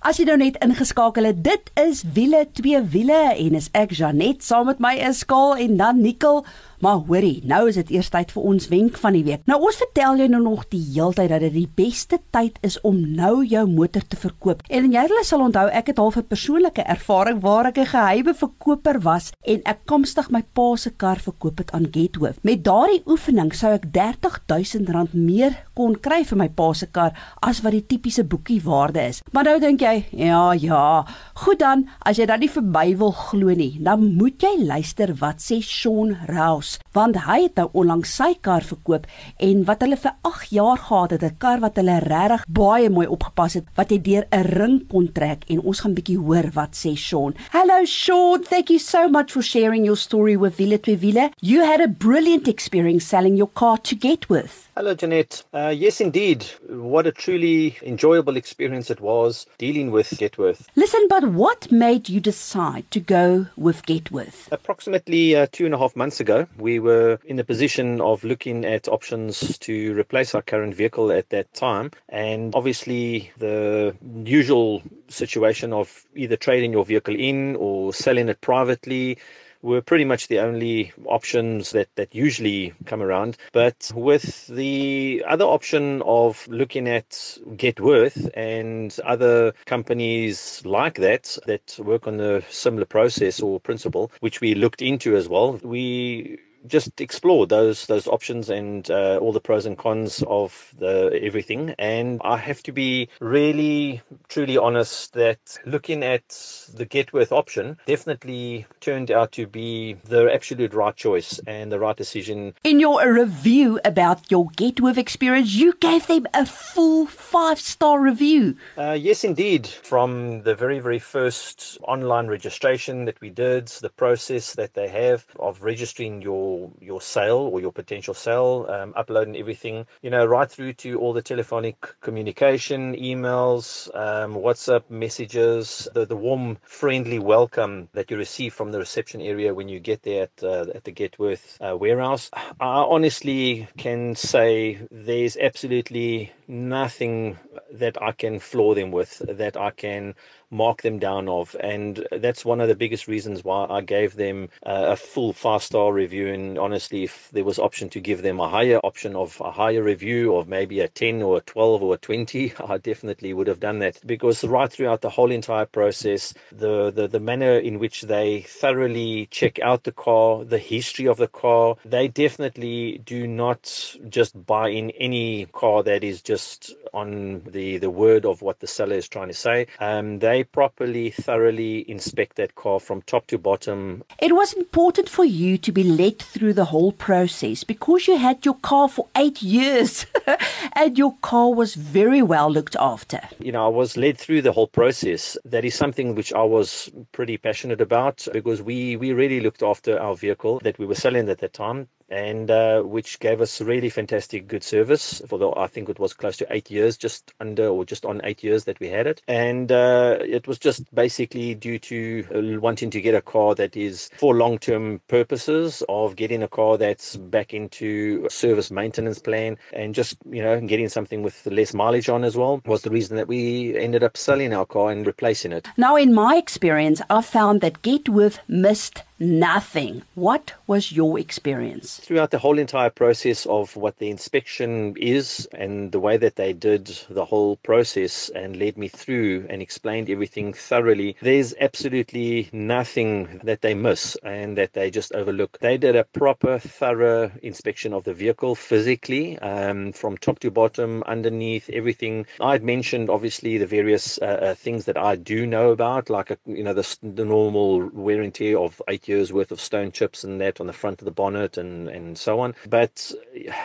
As 0.00 0.20
jy 0.20 0.26
nou 0.28 0.36
net 0.40 0.56
ingeskakel 0.64 1.28
het, 1.30 1.42
dit 1.44 1.70
is 1.82 2.04
wiele 2.16 2.44
twee 2.52 2.80
wiele 2.82 3.20
en 3.34 3.58
is 3.58 3.68
ek 3.76 3.92
Janet 3.96 4.44
saam 4.46 4.70
met 4.70 4.80
my 4.82 4.94
is 5.08 5.24
Skaal 5.24 5.56
en 5.56 5.76
dan 5.76 6.00
Nikkel. 6.00 6.44
Maar 6.86 7.00
hoorie, 7.08 7.40
nou 7.42 7.64
is 7.66 7.74
dit 7.80 7.88
eers 7.96 8.12
tyd 8.14 8.30
vir 8.30 8.44
ons 8.46 8.68
wenk 8.70 8.98
van 9.02 9.16
die 9.16 9.24
week. 9.26 9.40
Nou 9.50 9.56
ons 9.66 9.78
vertel 9.80 10.20
jou 10.20 10.26
nou 10.30 10.38
nog 10.44 10.60
die 10.70 10.84
heeltyd 10.92 11.32
dat 11.32 11.42
dit 11.42 11.54
die 11.56 11.70
beste 11.80 12.20
tyd 12.30 12.60
is 12.62 12.76
om 12.86 13.00
nou 13.18 13.40
jou 13.42 13.64
motor 13.66 14.04
te 14.06 14.14
verkoop. 14.20 14.62
En 14.70 14.86
jy 14.94 15.02
sal 15.26 15.42
onthou 15.42 15.64
ek 15.66 15.90
het 15.90 15.98
al 15.98 16.12
'n 16.14 16.22
persoonlike 16.30 16.84
ervaring 16.86 17.40
waar 17.42 17.66
ek 17.66 17.78
'n 17.78 17.90
geheime 17.90 18.34
verkoper 18.34 19.00
was 19.02 19.32
en 19.42 19.60
ek 19.64 19.80
komstig 19.84 20.30
my 20.30 20.44
pa 20.54 20.76
se 20.76 20.90
kar 20.90 21.18
verkoop 21.18 21.58
het 21.58 21.72
aan 21.72 21.88
Gethoof. 21.90 22.38
Met 22.42 22.62
daardie 22.64 23.02
oefening 23.06 23.52
sou 23.52 23.72
ek 23.72 23.90
R30000 23.90 25.12
meer 25.12 25.66
kon 25.74 25.98
kry 26.00 26.24
vir 26.24 26.38
my 26.38 26.48
pa 26.48 26.72
se 26.72 26.86
kar 26.86 27.12
as 27.42 27.62
wat 27.62 27.72
die 27.72 27.86
tipiese 27.86 28.24
boekie 28.24 28.62
waarde 28.62 29.08
is. 29.08 29.22
Maar 29.32 29.44
nou 29.44 29.60
dink 29.60 29.80
jy, 29.80 30.06
ja, 30.12 30.52
ja. 30.52 31.04
Goed 31.34 31.58
dan, 31.58 31.88
as 32.02 32.16
jy 32.16 32.26
dan 32.26 32.40
nie 32.40 32.50
verby 32.50 32.96
wil 32.96 33.12
glo 33.12 33.54
nie, 33.54 33.78
dan 33.80 34.14
moet 34.14 34.40
jy 34.40 34.64
luister 34.64 35.14
wat 35.14 35.40
sê 35.40 35.60
Shaun 35.60 36.16
Rouse 36.28 36.75
want 36.92 37.16
hy 37.26 37.42
het 37.42 37.56
nou 37.56 37.68
onlangs 37.72 38.16
sy 38.16 38.34
kar 38.40 38.62
verkoop 38.62 39.06
en 39.38 39.64
wat 39.64 39.80
hulle 39.84 39.96
vir 39.96 40.14
8 40.22 40.50
jaar 40.50 40.78
gehad 40.78 41.10
het, 41.10 41.22
'n 41.22 41.36
kar 41.38 41.60
wat 41.60 41.76
hulle 41.76 41.98
regtig 42.00 42.44
baie 42.48 42.90
mooi 42.90 43.06
opgepas 43.06 43.54
het, 43.54 43.64
wat 43.76 43.90
hy 43.90 43.98
deur 43.98 44.26
'n 44.32 44.44
ring 44.58 44.88
kon 44.88 45.12
trek 45.12 45.44
en 45.48 45.60
ons 45.60 45.80
gaan 45.80 45.94
bietjie 45.94 46.18
hoor 46.18 46.50
wat 46.54 46.74
sê 46.74 46.96
Shaun. 46.96 47.34
Hello 47.52 47.84
Shaun, 47.84 48.42
thank 48.42 48.70
you 48.70 48.78
so 48.78 49.08
much 49.08 49.32
for 49.32 49.42
sharing 49.42 49.84
your 49.84 49.96
story 49.96 50.36
with 50.36 50.56
Villa 50.56 50.78
Villa. 50.96 51.30
You 51.40 51.62
had 51.64 51.80
a 51.80 51.88
brilliant 51.88 52.48
experience 52.48 53.04
selling 53.04 53.36
your 53.36 53.50
car 53.54 53.78
to 53.78 53.96
Getworth. 53.96 54.66
Hello, 54.76 54.94
Jeanette. 54.94 55.42
Uh, 55.54 55.72
yes, 55.74 56.02
indeed. 56.02 56.44
What 56.68 57.06
a 57.06 57.12
truly 57.12 57.78
enjoyable 57.82 58.36
experience 58.36 58.90
it 58.90 59.00
was 59.00 59.46
dealing 59.56 59.90
with 59.90 60.10
Getworth. 60.18 60.66
Listen, 60.76 61.06
but 61.08 61.28
what 61.32 61.72
made 61.72 62.10
you 62.10 62.20
decide 62.20 62.84
to 62.90 63.00
go 63.00 63.46
with 63.56 63.86
Getworth? 63.86 64.48
Approximately 64.52 65.34
uh, 65.34 65.46
two 65.50 65.64
and 65.64 65.74
a 65.74 65.78
half 65.78 65.96
months 65.96 66.20
ago, 66.20 66.46
we 66.58 66.78
were 66.78 67.18
in 67.24 67.36
the 67.36 67.44
position 67.44 68.00
of 68.00 68.24
looking 68.24 68.64
at 68.64 68.88
options 68.88 69.58
to 69.58 69.94
replace 69.94 70.34
our 70.34 70.42
current 70.42 70.74
vehicle 70.74 71.10
at 71.10 71.30
that 71.30 71.52
time. 71.54 71.90
And 72.08 72.54
obviously, 72.54 73.30
the 73.38 73.96
usual 74.24 74.82
situation 75.08 75.72
of 75.72 76.04
either 76.14 76.36
trading 76.36 76.72
your 76.72 76.84
vehicle 76.84 77.14
in 77.14 77.56
or 77.56 77.92
selling 77.92 78.28
it 78.28 78.40
privately 78.40 79.18
were 79.62 79.80
pretty 79.80 80.04
much 80.04 80.28
the 80.28 80.38
only 80.38 80.92
options 81.06 81.72
that, 81.72 81.88
that 81.96 82.14
usually 82.14 82.72
come 82.84 83.02
around. 83.02 83.36
But 83.52 83.90
with 83.94 84.46
the 84.46 85.24
other 85.26 85.44
option 85.44 86.02
of 86.02 86.46
looking 86.48 86.88
at 86.88 87.10
Getworth 87.56 88.30
and 88.34 88.96
other 89.04 89.52
companies 89.66 90.62
like 90.64 90.96
that 90.96 91.36
that 91.46 91.78
work 91.82 92.06
on 92.06 92.20
a 92.20 92.42
similar 92.50 92.86
process 92.86 93.40
or 93.40 93.58
principle, 93.60 94.12
which 94.20 94.40
we 94.40 94.54
looked 94.54 94.82
into 94.82 95.16
as 95.16 95.28
well, 95.28 95.58
we 95.62 96.38
just 96.66 97.00
explore 97.00 97.46
those 97.46 97.86
those 97.86 98.06
options 98.06 98.50
and 98.50 98.90
uh, 98.90 99.18
all 99.18 99.32
the 99.32 99.40
pros 99.40 99.66
and 99.66 99.78
cons 99.78 100.22
of 100.26 100.74
the 100.78 101.18
everything. 101.22 101.74
And 101.78 102.20
I 102.24 102.36
have 102.36 102.62
to 102.64 102.72
be 102.72 103.08
really 103.20 104.02
truly 104.28 104.56
honest 104.56 105.12
that 105.14 105.58
looking 105.64 106.02
at 106.02 106.28
the 106.74 106.86
Getworth 106.86 107.32
option 107.32 107.76
definitely 107.86 108.66
turned 108.80 109.10
out 109.10 109.32
to 109.32 109.46
be 109.46 109.94
the 110.04 110.32
absolute 110.32 110.74
right 110.74 110.94
choice 110.94 111.40
and 111.46 111.70
the 111.70 111.78
right 111.78 111.96
decision. 111.96 112.54
In 112.64 112.80
your 112.80 113.12
review 113.12 113.80
about 113.84 114.30
your 114.30 114.46
Getworth 114.50 114.98
experience, 114.98 115.54
you 115.54 115.74
gave 115.74 116.06
them 116.06 116.26
a 116.34 116.46
full 116.46 117.06
five 117.06 117.60
star 117.60 118.00
review. 118.00 118.56
Uh, 118.76 118.96
yes, 118.98 119.24
indeed. 119.24 119.66
From 119.66 120.42
the 120.42 120.54
very 120.54 120.78
very 120.78 120.98
first 120.98 121.78
online 121.82 122.26
registration 122.26 123.04
that 123.06 123.20
we 123.20 123.30
did, 123.30 123.68
the 123.68 123.90
process 123.90 124.54
that 124.54 124.74
they 124.74 124.88
have 124.88 125.24
of 125.38 125.62
registering 125.62 126.22
your 126.22 126.55
your 126.80 127.00
sale 127.00 127.38
or 127.52 127.60
your 127.60 127.72
potential 127.72 128.14
sale, 128.14 128.66
um, 128.68 128.92
uploading 128.96 129.36
everything, 129.36 129.86
you 130.02 130.10
know, 130.10 130.24
right 130.24 130.50
through 130.50 130.72
to 130.74 130.98
all 130.98 131.12
the 131.12 131.22
telephonic 131.22 131.76
communication, 132.00 132.94
emails, 132.96 133.88
um, 133.94 134.34
WhatsApp 134.34 134.82
messages, 134.90 135.88
the, 135.94 136.06
the 136.06 136.16
warm, 136.16 136.58
friendly 136.62 137.18
welcome 137.18 137.88
that 137.92 138.10
you 138.10 138.16
receive 138.16 138.52
from 138.54 138.72
the 138.72 138.78
reception 138.78 139.20
area 139.20 139.54
when 139.54 139.68
you 139.68 139.80
get 139.80 140.02
there 140.02 140.24
at, 140.24 140.42
uh, 140.42 140.66
at 140.74 140.84
the 140.84 140.92
Getworth 140.92 141.56
uh, 141.60 141.76
warehouse. 141.76 142.30
I 142.60 142.84
honestly 142.94 143.68
can 143.76 144.14
say 144.14 144.78
there's 144.90 145.36
absolutely 145.36 146.32
nothing 146.48 147.38
that 147.72 148.00
I 148.02 148.12
can 148.12 148.38
floor 148.38 148.74
them 148.74 148.90
with, 148.90 149.22
that 149.28 149.56
I 149.56 149.70
can 149.70 150.14
mark 150.50 150.82
them 150.82 150.98
down 150.98 151.28
of. 151.28 151.56
And 151.60 152.06
that's 152.12 152.44
one 152.44 152.60
of 152.60 152.68
the 152.68 152.74
biggest 152.74 153.08
reasons 153.08 153.44
why 153.44 153.66
I 153.68 153.80
gave 153.80 154.16
them 154.16 154.48
uh, 154.64 154.86
a 154.90 154.96
full 154.96 155.32
five 155.32 155.62
star 155.62 155.92
review. 155.92 156.28
And 156.28 156.58
honestly, 156.58 157.04
if 157.04 157.30
there 157.32 157.44
was 157.44 157.58
option 157.58 157.88
to 157.90 158.00
give 158.00 158.22
them 158.22 158.40
a 158.40 158.48
higher 158.48 158.78
option 158.78 159.16
of 159.16 159.40
a 159.40 159.50
higher 159.50 159.82
review 159.82 160.36
of 160.36 160.48
maybe 160.48 160.80
a 160.80 160.88
10 160.88 161.22
or 161.22 161.38
a 161.38 161.40
12 161.40 161.82
or 161.82 161.94
a 161.94 161.98
20, 161.98 162.54
I 162.68 162.78
definitely 162.78 163.32
would 163.32 163.46
have 163.46 163.60
done 163.60 163.78
that 163.80 164.00
because 164.06 164.44
right 164.44 164.70
throughout 164.70 165.00
the 165.00 165.10
whole 165.10 165.30
entire 165.30 165.66
process, 165.66 166.34
the, 166.52 166.90
the, 166.90 167.08
the 167.08 167.20
manner 167.20 167.58
in 167.58 167.78
which 167.78 168.02
they 168.02 168.42
thoroughly 168.42 169.28
check 169.30 169.58
out 169.60 169.84
the 169.84 169.92
car, 169.92 170.44
the 170.44 170.58
history 170.58 171.06
of 171.06 171.16
the 171.16 171.28
car, 171.28 171.76
they 171.84 172.08
definitely 172.08 173.00
do 173.04 173.26
not 173.26 173.94
just 174.08 174.46
buy 174.46 174.68
in 174.68 174.90
any 174.92 175.46
car 175.46 175.82
that 175.82 176.04
is 176.04 176.22
just 176.22 176.74
on 176.94 177.42
the, 177.46 177.78
the 177.78 177.90
word 177.90 178.24
of 178.24 178.42
what 178.42 178.60
the 178.60 178.66
seller 178.66 178.96
is 178.96 179.08
trying 179.08 179.28
to 179.28 179.34
say. 179.34 179.66
Um, 179.78 180.18
they 180.18 180.35
properly, 180.44 181.10
thoroughly 181.10 181.88
inspect 181.90 182.36
that 182.36 182.54
car 182.54 182.80
from 182.80 183.02
top 183.02 183.26
to 183.28 183.38
bottom. 183.38 184.04
It 184.18 184.34
was 184.34 184.52
important 184.52 185.08
for 185.08 185.24
you 185.24 185.58
to 185.58 185.72
be 185.72 185.82
led 185.82 186.18
through 186.18 186.54
the 186.54 186.66
whole 186.66 186.92
process 186.92 187.64
because 187.64 188.06
you 188.06 188.16
had 188.16 188.44
your 188.44 188.56
car 188.56 188.88
for 188.88 189.08
eight 189.16 189.42
years 189.42 190.06
and 190.72 190.96
your 190.98 191.14
car 191.22 191.52
was 191.52 191.74
very 191.74 192.22
well 192.22 192.50
looked 192.50 192.76
after. 192.78 193.20
You 193.38 193.52
know, 193.52 193.64
I 193.66 193.68
was 193.68 193.96
led 193.96 194.18
through 194.18 194.42
the 194.42 194.52
whole 194.52 194.68
process. 194.68 195.36
That 195.44 195.64
is 195.64 195.74
something 195.74 196.14
which 196.14 196.32
I 196.32 196.42
was 196.42 196.90
pretty 197.12 197.36
passionate 197.36 197.80
about 197.80 198.26
because 198.32 198.62
we, 198.62 198.96
we 198.96 199.12
really 199.12 199.40
looked 199.40 199.62
after 199.62 199.98
our 199.98 200.14
vehicle 200.14 200.60
that 200.60 200.78
we 200.78 200.86
were 200.86 200.94
selling 200.94 201.28
at 201.28 201.38
that 201.38 201.52
time 201.52 201.88
and 202.08 202.50
uh, 202.50 202.82
which 202.82 203.18
gave 203.20 203.40
us 203.40 203.60
really 203.60 203.90
fantastic 203.90 204.46
good 204.46 204.62
service 204.62 205.22
for 205.28 205.38
the 205.38 205.50
I 205.50 205.66
think 205.66 205.88
it 205.88 205.98
was 205.98 206.14
close 206.14 206.36
to 206.38 206.46
eight 206.50 206.70
years, 206.70 206.96
just 206.96 207.32
under 207.40 207.68
or 207.68 207.84
just 207.84 208.04
on 208.04 208.20
eight 208.24 208.42
years 208.42 208.64
that 208.64 208.78
we 208.80 208.88
had 208.88 209.06
it, 209.06 209.22
and 209.28 209.72
uh, 209.72 210.18
it 210.20 210.46
was 210.46 210.58
just 210.58 210.92
basically 210.94 211.54
due 211.54 211.78
to 211.78 212.24
uh, 212.34 212.60
wanting 212.60 212.90
to 212.90 213.00
get 213.00 213.14
a 213.14 213.22
car 213.22 213.54
that 213.54 213.76
is 213.76 214.10
for 214.16 214.34
long 214.34 214.58
term 214.58 215.00
purposes 215.08 215.82
of 215.88 216.16
getting 216.16 216.42
a 216.42 216.48
car 216.48 216.76
that's 216.76 217.16
back 217.16 217.54
into 217.54 218.28
service 218.28 218.70
maintenance 218.70 219.18
plan 219.18 219.56
and 219.72 219.94
just 219.94 220.16
you 220.30 220.42
know 220.42 220.60
getting 220.60 220.88
something 220.88 221.22
with 221.22 221.46
less 221.46 221.74
mileage 221.74 222.08
on 222.08 222.24
as 222.24 222.36
well 222.36 222.60
was 222.66 222.82
the 222.82 222.90
reason 222.90 223.16
that 223.16 223.28
we 223.28 223.76
ended 223.76 224.02
up 224.02 224.16
selling 224.16 224.52
our 224.52 224.66
car 224.66 224.90
and 224.90 225.06
replacing 225.06 225.52
it. 225.52 225.68
Now, 225.76 225.96
in 225.96 226.14
my 226.14 226.36
experience, 226.36 227.00
i've 227.10 227.26
found 227.26 227.60
that 227.60 227.82
Getworth 227.82 228.38
missed 228.48 229.02
nothing. 229.18 230.02
What 230.14 230.54
was 230.66 230.92
your 230.92 231.18
experience? 231.18 231.98
Throughout 231.98 232.30
the 232.30 232.38
whole 232.38 232.58
entire 232.58 232.90
process 232.90 233.46
of 233.46 233.76
what 233.76 233.98
the 233.98 234.10
inspection 234.10 234.94
is 234.96 235.48
and 235.52 235.92
the 235.92 236.00
way 236.00 236.16
that 236.16 236.36
they 236.36 236.52
did 236.52 236.86
the 237.08 237.24
whole 237.24 237.56
process 237.56 238.30
and 238.34 238.56
led 238.56 238.76
me 238.76 238.88
through 238.88 239.46
and 239.48 239.62
explained 239.62 240.10
everything 240.10 240.52
thoroughly, 240.52 241.16
there's 241.22 241.54
absolutely 241.60 242.48
nothing 242.52 243.40
that 243.44 243.62
they 243.62 243.74
miss 243.74 244.16
and 244.22 244.58
that 244.58 244.74
they 244.74 244.90
just 244.90 245.12
overlook. 245.12 245.58
They 245.60 245.78
did 245.78 245.96
a 245.96 246.04
proper, 246.04 246.58
thorough 246.58 247.30
inspection 247.42 247.92
of 247.92 248.04
the 248.04 248.14
vehicle 248.14 248.54
physically, 248.54 249.38
um, 249.38 249.92
from 249.92 250.18
top 250.18 250.40
to 250.40 250.50
bottom, 250.50 251.02
underneath, 251.04 251.70
everything. 251.70 252.26
I'd 252.40 252.62
mentioned 252.62 253.08
obviously 253.08 253.58
the 253.58 253.66
various 253.66 254.18
uh, 254.18 254.24
uh, 254.24 254.54
things 254.54 254.84
that 254.84 254.96
I 254.96 255.16
do 255.16 255.46
know 255.46 255.70
about, 255.70 256.10
like, 256.10 256.30
a, 256.30 256.38
you 256.46 256.64
know, 256.64 256.74
the, 256.74 256.96
the 257.02 257.24
normal 257.24 257.88
wear 257.88 258.20
and 258.20 258.34
tear 258.34 258.58
of 258.58 258.82
eight 258.88 259.05
years 259.08 259.32
worth 259.32 259.52
of 259.52 259.60
stone 259.60 259.92
chips 259.92 260.24
and 260.24 260.40
that 260.40 260.60
on 260.60 260.66
the 260.66 260.72
front 260.72 261.00
of 261.00 261.04
the 261.04 261.10
bonnet 261.10 261.56
and, 261.56 261.88
and 261.88 262.18
so 262.18 262.40
on. 262.40 262.54
But, 262.68 263.12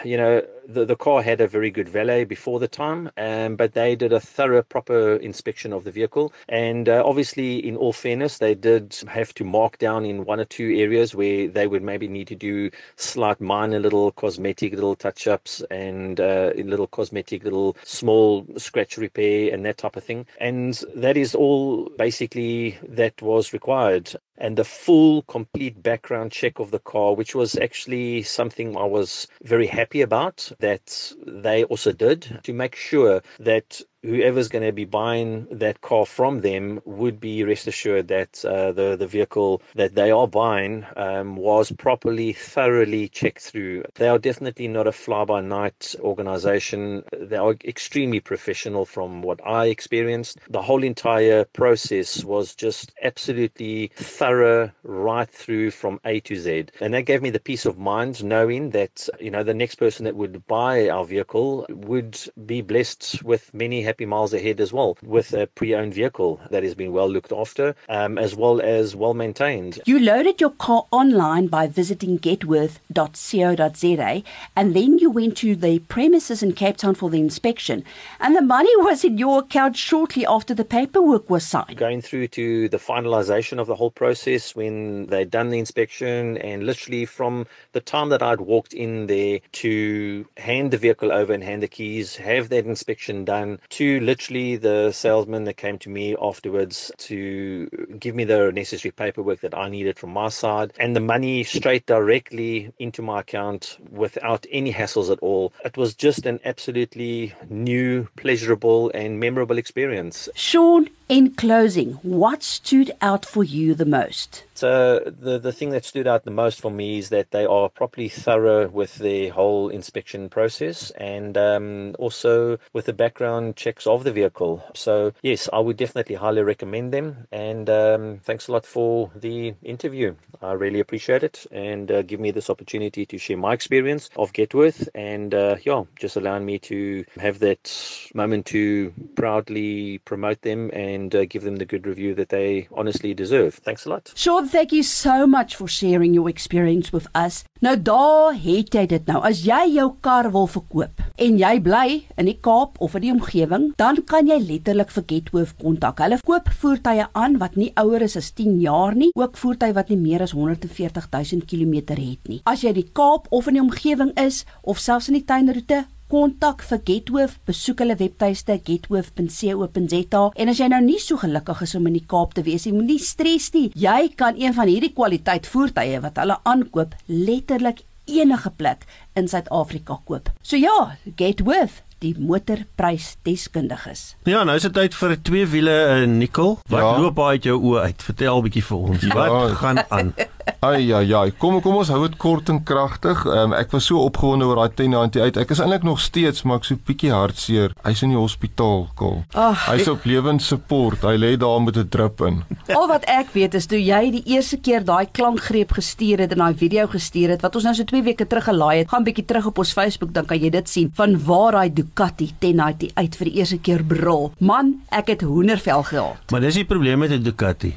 you 0.04 0.18
know, 0.18 0.42
the, 0.74 0.86
the 0.86 0.96
car 0.96 1.22
had 1.22 1.42
a 1.42 1.48
very 1.48 1.72
good 1.72 1.90
valet 1.90 2.24
before 2.24 2.60
the 2.60 2.68
time, 2.68 3.10
um, 3.18 3.56
but 3.56 3.74
they 3.74 3.96
did 3.96 4.14
a 4.14 4.20
thorough, 4.20 4.64
proper 4.64 5.16
inspection 5.18 5.74
of 5.74 5.84
the 5.84 5.92
vehicle. 5.92 6.34
And 6.50 6.88
uh, 6.90 7.04
obviously, 7.06 7.66
in 7.66 7.76
all 7.76 7.94
fairness, 7.94 8.38
they 8.38 8.56
did 8.56 8.98
have 9.08 9.34
to 9.36 9.44
mark 9.44 9.78
down 9.78 10.06
in 10.06 10.26
one 10.26 10.40
or 10.40 10.46
two 10.46 10.74
areas 10.78 11.16
where 11.16 11.48
they 11.48 11.68
would 11.68 11.84
maybe 11.84 12.08
need 12.08 12.28
to 12.28 12.36
do 12.36 12.72
slight, 12.96 13.42
minor 13.42 13.80
little 13.80 14.12
cosmetic 14.12 14.74
little 14.74 14.96
touch 14.96 15.28
ups 15.28 15.62
and 15.72 16.20
uh, 16.20 16.52
little 16.56 16.88
cosmetic 16.88 17.44
little 17.44 17.76
small 17.84 18.46
scratch 18.58 18.98
repair 18.98 19.54
and 19.54 19.66
that 19.66 19.78
type 19.78 19.96
of 19.96 20.04
thing. 20.04 20.26
And 20.40 20.82
that 20.96 21.18
is 21.18 21.36
all 21.36 21.90
basically 21.98 22.78
that 22.88 23.22
was 23.22 23.54
required 23.54 24.16
and 24.42 24.58
the 24.58 24.64
full 24.64 25.22
complete 25.24 25.84
background 25.84 26.32
check 26.32 26.60
of 26.60 26.72
the 26.72 26.80
car 26.80 27.14
which 27.14 27.36
was 27.36 27.56
actually 27.58 28.24
something 28.24 28.76
I 28.76 28.86
was 28.86 29.28
very 29.44 29.68
happy 29.68 30.02
about 30.02 30.52
that 30.62 31.14
they 31.28 31.64
also 31.66 31.92
did 31.92 32.40
to 32.44 32.54
make 32.54 32.76
sure 32.76 33.22
that 33.40 33.82
whoever's 34.04 34.50
going 34.50 34.66
to 34.66 34.72
be 34.72 34.86
buying 34.86 35.48
that 35.52 35.82
car 35.82 36.06
from 36.06 36.42
them 36.42 36.82
would 36.86 37.20
be 37.20 37.44
rest 37.44 37.68
assured 37.68 38.08
that 38.08 38.44
uh, 38.46 38.72
the 38.72 38.96
the 38.96 39.08
vehicle 39.08 39.62
that 39.76 39.96
they 39.96 40.12
are 40.12 40.28
buying 40.28 40.86
um, 40.96 41.36
was 41.36 41.72
properly, 41.72 42.34
thoroughly 42.34 43.08
checked 43.08 43.42
through. 43.42 43.84
They 43.96 44.08
are 44.08 44.20
definitely 44.20 44.68
not 44.68 44.88
a 44.88 44.92
fly-by-night 44.92 45.96
organization. 46.00 47.04
They 47.18 47.38
are 47.38 47.56
extremely 47.64 48.20
professional, 48.20 48.86
from 48.86 49.22
what 49.22 49.40
I 49.46 49.68
experienced. 49.68 50.40
The 50.50 50.62
whole 50.62 50.84
entire 50.84 51.46
process 51.46 52.24
was 52.24 52.56
just 52.56 52.92
absolutely 53.02 53.92
thorough, 53.96 54.72
right 54.84 55.30
through 55.30 55.72
from 55.72 56.00
A 56.06 56.20
to 56.22 56.36
Z, 56.36 56.66
and 56.80 56.94
that 56.94 57.04
gave 57.04 57.22
me 57.22 57.30
the 57.30 57.40
peace 57.40 57.66
of 57.66 57.78
mind 57.78 58.24
knowing 58.24 58.72
that 58.72 59.08
you 59.20 59.32
know 59.32 59.44
the 59.44 59.54
next 59.54 59.76
person 59.76 60.06
that 60.06 60.16
would 60.16 60.46
buy 60.48 60.90
our 60.90 61.06
vehicle 61.06 61.66
would 61.70 62.20
be 62.46 62.62
blessed 62.62 63.24
with 63.24 63.54
many 63.54 63.82
happy 63.92 64.06
miles 64.06 64.34
ahead 64.34 64.62
as 64.62 64.72
well 64.72 64.98
with 65.04 65.34
a 65.34 65.48
pre-owned 65.48 65.94
vehicle 65.94 66.40
that 66.50 66.64
has 66.64 66.74
been 66.74 66.94
well 66.94 67.10
looked 67.10 67.34
after 67.34 67.76
um, 67.90 68.18
as 68.18 68.34
well 68.42 68.62
as 68.62 68.96
well 68.96 69.14
maintained. 69.14 69.82
You 69.86 70.00
loaded 70.00 70.40
your 70.40 70.52
car 70.52 70.86
online 70.92 71.48
by 71.48 71.68
visiting 71.68 72.18
getworth.co.za 72.20 74.14
and 74.56 74.76
then 74.78 74.98
you 75.00 75.10
went 75.20 75.36
to 75.44 75.58
the 75.58 75.80
premises 75.96 76.42
in 76.42 76.54
Cape 76.54 76.78
Town 76.78 76.96
for 76.96 77.10
the 77.10 77.20
inspection 77.20 77.84
and 78.22 78.34
the 78.34 78.42
money 78.42 78.76
was 78.88 79.04
in 79.04 79.18
your 79.18 79.40
account 79.40 79.76
shortly 79.76 80.26
after 80.26 80.54
the 80.54 80.64
paperwork 80.64 81.30
was 81.30 81.46
signed. 81.46 81.76
Going 81.76 82.02
through 82.02 82.30
to 82.40 82.70
the 82.70 82.78
finalization 82.78 83.60
of 83.60 83.68
the 83.68 83.76
whole 83.76 83.92
process 83.92 84.56
when 84.56 85.08
they'd 85.08 85.30
done 85.30 85.50
the 85.50 85.60
inspection 85.60 86.38
and 86.38 86.66
literally 86.66 87.06
from 87.06 87.46
the 87.74 87.82
time 87.82 88.08
that 88.10 88.24
I'd 88.24 88.40
walked 88.40 88.74
in 88.74 89.08
there 89.08 89.40
to 89.64 90.26
hand 90.38 90.72
the 90.72 90.78
vehicle 90.78 91.12
over 91.12 91.34
and 91.34 91.44
hand 91.44 91.62
the 91.62 91.68
keys, 91.68 92.16
have 92.16 92.48
that 92.50 92.66
inspection 92.66 93.26
done, 93.26 93.60
to 93.72 93.81
literally 93.82 94.56
the 94.56 94.92
salesman 94.92 95.44
that 95.46 95.58
came 95.58 95.78
to 95.80 95.90
me 95.90 96.16
afterwards 96.22 96.92
to 96.98 97.68
give 98.00 98.16
me 98.16 98.24
the 98.24 98.52
necessary 98.52 98.92
paperwork 98.92 99.42
that 99.42 99.58
I 99.58 99.70
needed 99.70 99.98
from 99.98 100.12
my 100.12 100.30
side 100.30 100.74
and 100.80 100.96
the 100.96 101.00
money 101.00 101.44
straight 101.44 101.86
directly 101.86 102.72
into 102.80 103.02
my 103.02 103.22
account 103.22 103.78
without 103.92 104.46
any 104.52 104.74
hassles 104.74 105.12
at 105.12 105.20
all. 105.20 105.54
It 105.66 105.78
was 105.78 105.96
just 105.96 106.26
an 106.26 106.40
absolutely 106.46 107.34
new, 107.50 108.08
pleasurable, 108.16 108.92
and 108.94 109.20
memorable 109.20 109.58
experience. 109.58 110.30
Sean, 110.36 110.88
in 111.10 111.32
closing, 111.32 111.94
what 112.04 112.42
stood 112.42 112.92
out 113.02 113.26
for 113.26 113.44
you 113.44 113.76
the 113.76 113.86
most? 113.86 114.46
Uh, 114.64 115.00
the 115.06 115.40
the 115.42 115.52
thing 115.52 115.72
that 115.72 115.84
stood 115.84 116.08
out 116.08 116.24
the 116.24 116.32
most 116.32 116.62
for 116.62 116.72
me 116.72 117.00
is 117.00 117.10
that 117.10 117.32
they 117.32 117.46
are 117.46 117.68
properly 117.68 118.08
thorough 118.08 118.68
with 118.70 118.96
their 118.96 119.32
whole 119.32 119.70
inspection 119.70 120.30
process 120.30 120.92
and 120.92 121.36
um, 121.38 121.96
also 121.98 122.58
with 122.72 122.86
the 122.86 122.94
background 122.94 123.56
of 123.88 124.04
the 124.04 124.12
vehicle. 124.12 124.64
So 124.74 125.14
yes, 125.22 125.50
I 125.52 125.60
would 125.60 125.78
definitely 125.78 126.16
highly 126.16 126.44
recommend 126.44 126.94
them. 126.94 127.28
And 127.32 127.70
um, 127.70 128.20
thanks 128.24 128.48
a 128.48 128.52
lot 128.52 128.66
for 128.66 129.12
the 129.16 129.54
interview. 129.64 130.16
I 130.42 130.54
really 130.54 130.80
appreciate 130.80 131.24
it 131.24 131.46
and 131.52 131.92
uh, 131.92 132.02
give 132.02 132.20
me 132.20 132.32
this 132.32 132.50
opportunity 132.50 133.06
to 133.06 133.18
share 133.18 133.38
my 133.38 133.54
experience 133.54 134.10
of 134.16 134.34
Getworth 134.34 134.88
and 134.96 135.34
uh, 135.34 135.58
yeah, 135.64 135.84
just 135.96 136.16
allowing 136.16 136.46
me 136.46 136.60
to 136.60 137.04
have 137.20 137.40
that 137.40 137.72
moment 138.14 138.46
to 138.48 138.94
proudly 139.16 140.00
promote 140.00 140.42
them 140.42 140.72
and 140.74 141.14
uh, 141.14 141.26
give 141.26 141.44
them 141.44 141.58
the 141.58 141.66
good 141.66 141.86
review 141.86 142.16
that 142.16 142.30
they 142.30 142.68
honestly 142.74 143.14
deserve. 143.14 143.56
Thanks 143.56 143.86
a 143.86 143.90
lot. 143.90 144.12
Sean, 144.16 144.48
thank 144.48 144.72
you 144.72 144.84
so 144.84 145.28
much 145.28 145.56
for 145.56 145.68
sharing 145.68 146.14
your 146.14 146.30
experience 146.30 146.92
with 146.92 147.08
us. 147.16 147.44
Nou 147.62 147.76
daar 147.78 148.34
het 148.34 148.74
jy 148.74 148.88
dit 148.90 149.06
nou. 149.06 149.20
As 149.22 149.44
jy 149.46 149.60
jou 149.76 149.92
kar 150.02 150.32
wil 150.34 150.48
verkoop 150.50 151.04
en 151.22 151.36
jy 151.38 151.52
bly 151.62 152.00
in 152.18 152.26
die 152.26 152.40
Kaap 152.42 152.80
of 152.82 152.96
in 152.98 153.06
die 153.06 153.12
omgewing, 153.14 153.61
dan 153.80 154.02
kan 154.08 154.28
jy 154.30 154.38
letterlik 154.42 154.92
vir 154.96 155.06
Getworth 155.10 155.56
kontak. 155.62 156.02
Hulle 156.04 156.20
koop 156.26 156.50
voertuie 156.62 157.06
aan 157.18 157.38
wat 157.42 157.58
nie 157.60 157.72
ouer 157.80 158.06
is 158.08 158.18
as 158.20 158.32
10 158.38 158.60
jaar 158.64 158.98
nie, 158.98 159.12
ook 159.18 159.40
voertuie 159.40 159.76
wat 159.78 159.90
nie 159.94 160.00
meer 160.02 160.26
as 160.26 160.36
140 160.38 161.10
000 161.14 161.48
km 161.50 161.96
het 161.96 162.30
nie. 162.30 162.42
As 162.46 162.66
jy 162.66 162.74
die 162.78 162.90
Kaap 162.92 163.28
of 163.32 163.48
in 163.48 163.60
die 163.60 163.64
omgewing 163.64 164.14
is 164.20 164.44
of 164.62 164.80
selfs 164.80 165.10
in 165.12 165.20
die 165.20 165.26
tuinroete 165.28 165.86
kontak 166.12 166.64
vir 166.68 166.82
Getworth, 166.88 167.38
besoek 167.48 167.84
hulle 167.84 167.96
webtuiste 167.96 168.58
getworth.co.za 168.68 170.24
en 170.36 170.52
as 170.52 170.60
jy 170.60 170.68
nou 170.74 170.82
nie 170.84 171.00
so 171.00 171.20
gelukkig 171.22 171.62
is 171.64 171.76
om 171.80 171.88
in 171.88 171.96
die 172.02 172.08
Kaap 172.14 172.36
te 172.36 172.44
wees 172.48 172.68
nie, 172.68 172.74
moenie 172.76 173.00
stres 173.00 173.52
nie. 173.56 173.70
Jy 173.80 174.12
kan 174.20 174.40
een 174.40 174.56
van 174.58 174.68
hierdie 174.68 174.92
kwaliteit 174.98 175.48
voertuie 175.48 176.02
wat 176.04 176.20
hulle 176.20 176.42
aankoop 176.44 176.98
letterlik 177.08 177.86
enige 178.12 178.52
plek 178.58 178.84
in 179.16 179.32
Suid-Afrika 179.32 180.02
koop. 180.06 180.28
So 180.44 180.60
ja, 180.60 180.98
Getworth 181.16 181.80
die 182.02 182.16
motorprys 182.18 183.16
deskundiges. 183.26 184.16
Ja, 184.26 184.44
nou 184.48 184.56
is 184.58 184.66
dit 184.66 184.74
tyd 184.74 184.96
vir 184.98 185.12
'n 185.16 185.22
twee 185.22 185.46
wiele 185.46 185.76
uh, 185.86 186.08
nikkel. 186.08 186.58
Wat 186.68 186.82
ja. 186.82 186.98
loop 186.98 187.20
uit 187.20 187.44
jou 187.44 187.58
oë 187.62 187.82
uit? 187.88 188.04
Vertel 188.04 188.38
'n 188.38 188.44
bietjie 188.48 188.66
vir 188.66 188.78
ons. 188.78 189.02
Ja. 189.02 189.14
Wat 189.14 189.52
gaan 189.62 189.84
aan? 189.90 190.14
Ai 190.62 190.86
ja 190.86 191.00
ja, 191.00 191.24
kom 191.42 191.56
kom 191.62 191.80
ons 191.80 191.90
hou 191.90 192.02
dit 192.06 192.18
kort 192.22 192.50
en 192.54 192.60
kragtig. 192.64 193.24
Um, 193.26 193.54
ek 193.58 193.72
was 193.74 193.88
so 193.90 194.04
opgewonde 194.06 194.46
oor 194.46 194.60
daai 194.62 194.76
1090 194.78 195.22
uit. 195.26 195.40
Ek 195.42 195.54
is 195.56 195.62
eintlik 195.64 195.86
nog 195.88 196.00
steeds 196.00 196.44
maar 196.46 196.62
ek 196.62 196.68
so 196.70 196.78
bietjie 196.88 197.12
hartseer. 197.14 197.74
Hy's 197.86 198.04
in 198.06 198.14
die 198.14 198.20
hospitaal, 198.20 198.88
kol. 199.00 199.24
Hy's 199.34 199.90
op 199.92 200.06
lewenssupport. 200.06 201.06
Hy 201.08 201.16
lê 201.18 201.32
daar 201.42 201.62
met 201.62 201.78
'n 201.78 201.90
drip 201.90 202.22
in. 202.28 202.42
Al 202.78 202.88
wat 202.88 203.06
ek 203.10 203.34
weet 203.34 203.58
is 203.58 203.66
toe 203.66 203.82
jy 203.82 204.12
die 204.12 204.24
eerste 204.36 204.58
keer 204.58 204.86
daai 204.86 205.10
klankgreep 205.12 205.74
gestuur 205.80 206.22
het 206.26 206.32
en 206.32 206.46
daai 206.46 206.56
video 206.56 206.88
gestuur 206.88 207.36
het 207.36 207.42
wat 207.42 207.56
ons 207.56 207.66
nou 207.66 207.76
so 207.76 207.84
2 207.84 208.04
weke 208.04 208.28
terug 208.28 208.46
gelaai 208.46 208.78
het, 208.84 208.90
gaan 208.90 209.04
bietjie 209.04 209.26
terug 209.26 209.50
op 209.50 209.58
ons 209.58 209.74
Facebook 209.74 210.14
dan 210.14 210.26
kan 210.26 210.40
jy 210.40 210.50
dit 210.50 210.70
sien 210.70 210.92
van 210.96 211.18
waar 211.26 211.58
daai 211.58 211.74
Ducati 211.74 212.32
1090 212.40 212.92
uit 212.96 213.16
vir 213.16 213.26
die 213.26 213.38
eerste 213.40 213.58
keer 213.58 213.84
brul. 213.84 214.32
Man, 214.40 214.82
ek 214.90 215.08
het 215.08 215.22
hoendervel 215.22 215.84
gehad. 215.84 216.32
Maar 216.32 216.42
dis 216.42 216.62
die 216.62 216.66
probleem 216.66 217.00
met 217.00 217.12
'n 217.12 217.24
Ducati. 217.24 217.76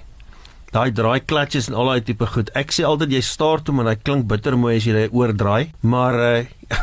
Daai 0.75 0.91
draai 0.91 1.21
klatjies 1.23 1.69
en 1.71 1.77
al 1.79 1.93
daai 1.93 2.01
tipe 2.03 2.27
goed. 2.27 2.49
Ek 2.59 2.73
sê 2.75 2.83
altyd 2.83 3.13
jy 3.15 3.21
staar 3.23 3.61
toe 3.63 3.75
maar 3.79 3.93
hy 3.93 3.95
klink 4.01 4.27
bitter 4.31 4.57
mooi 4.59 4.73
as 4.81 4.89
jy 4.89 4.97
hy 4.97 5.05
oordraai, 5.15 5.69
maar 5.87 6.19
uh, 6.19 6.33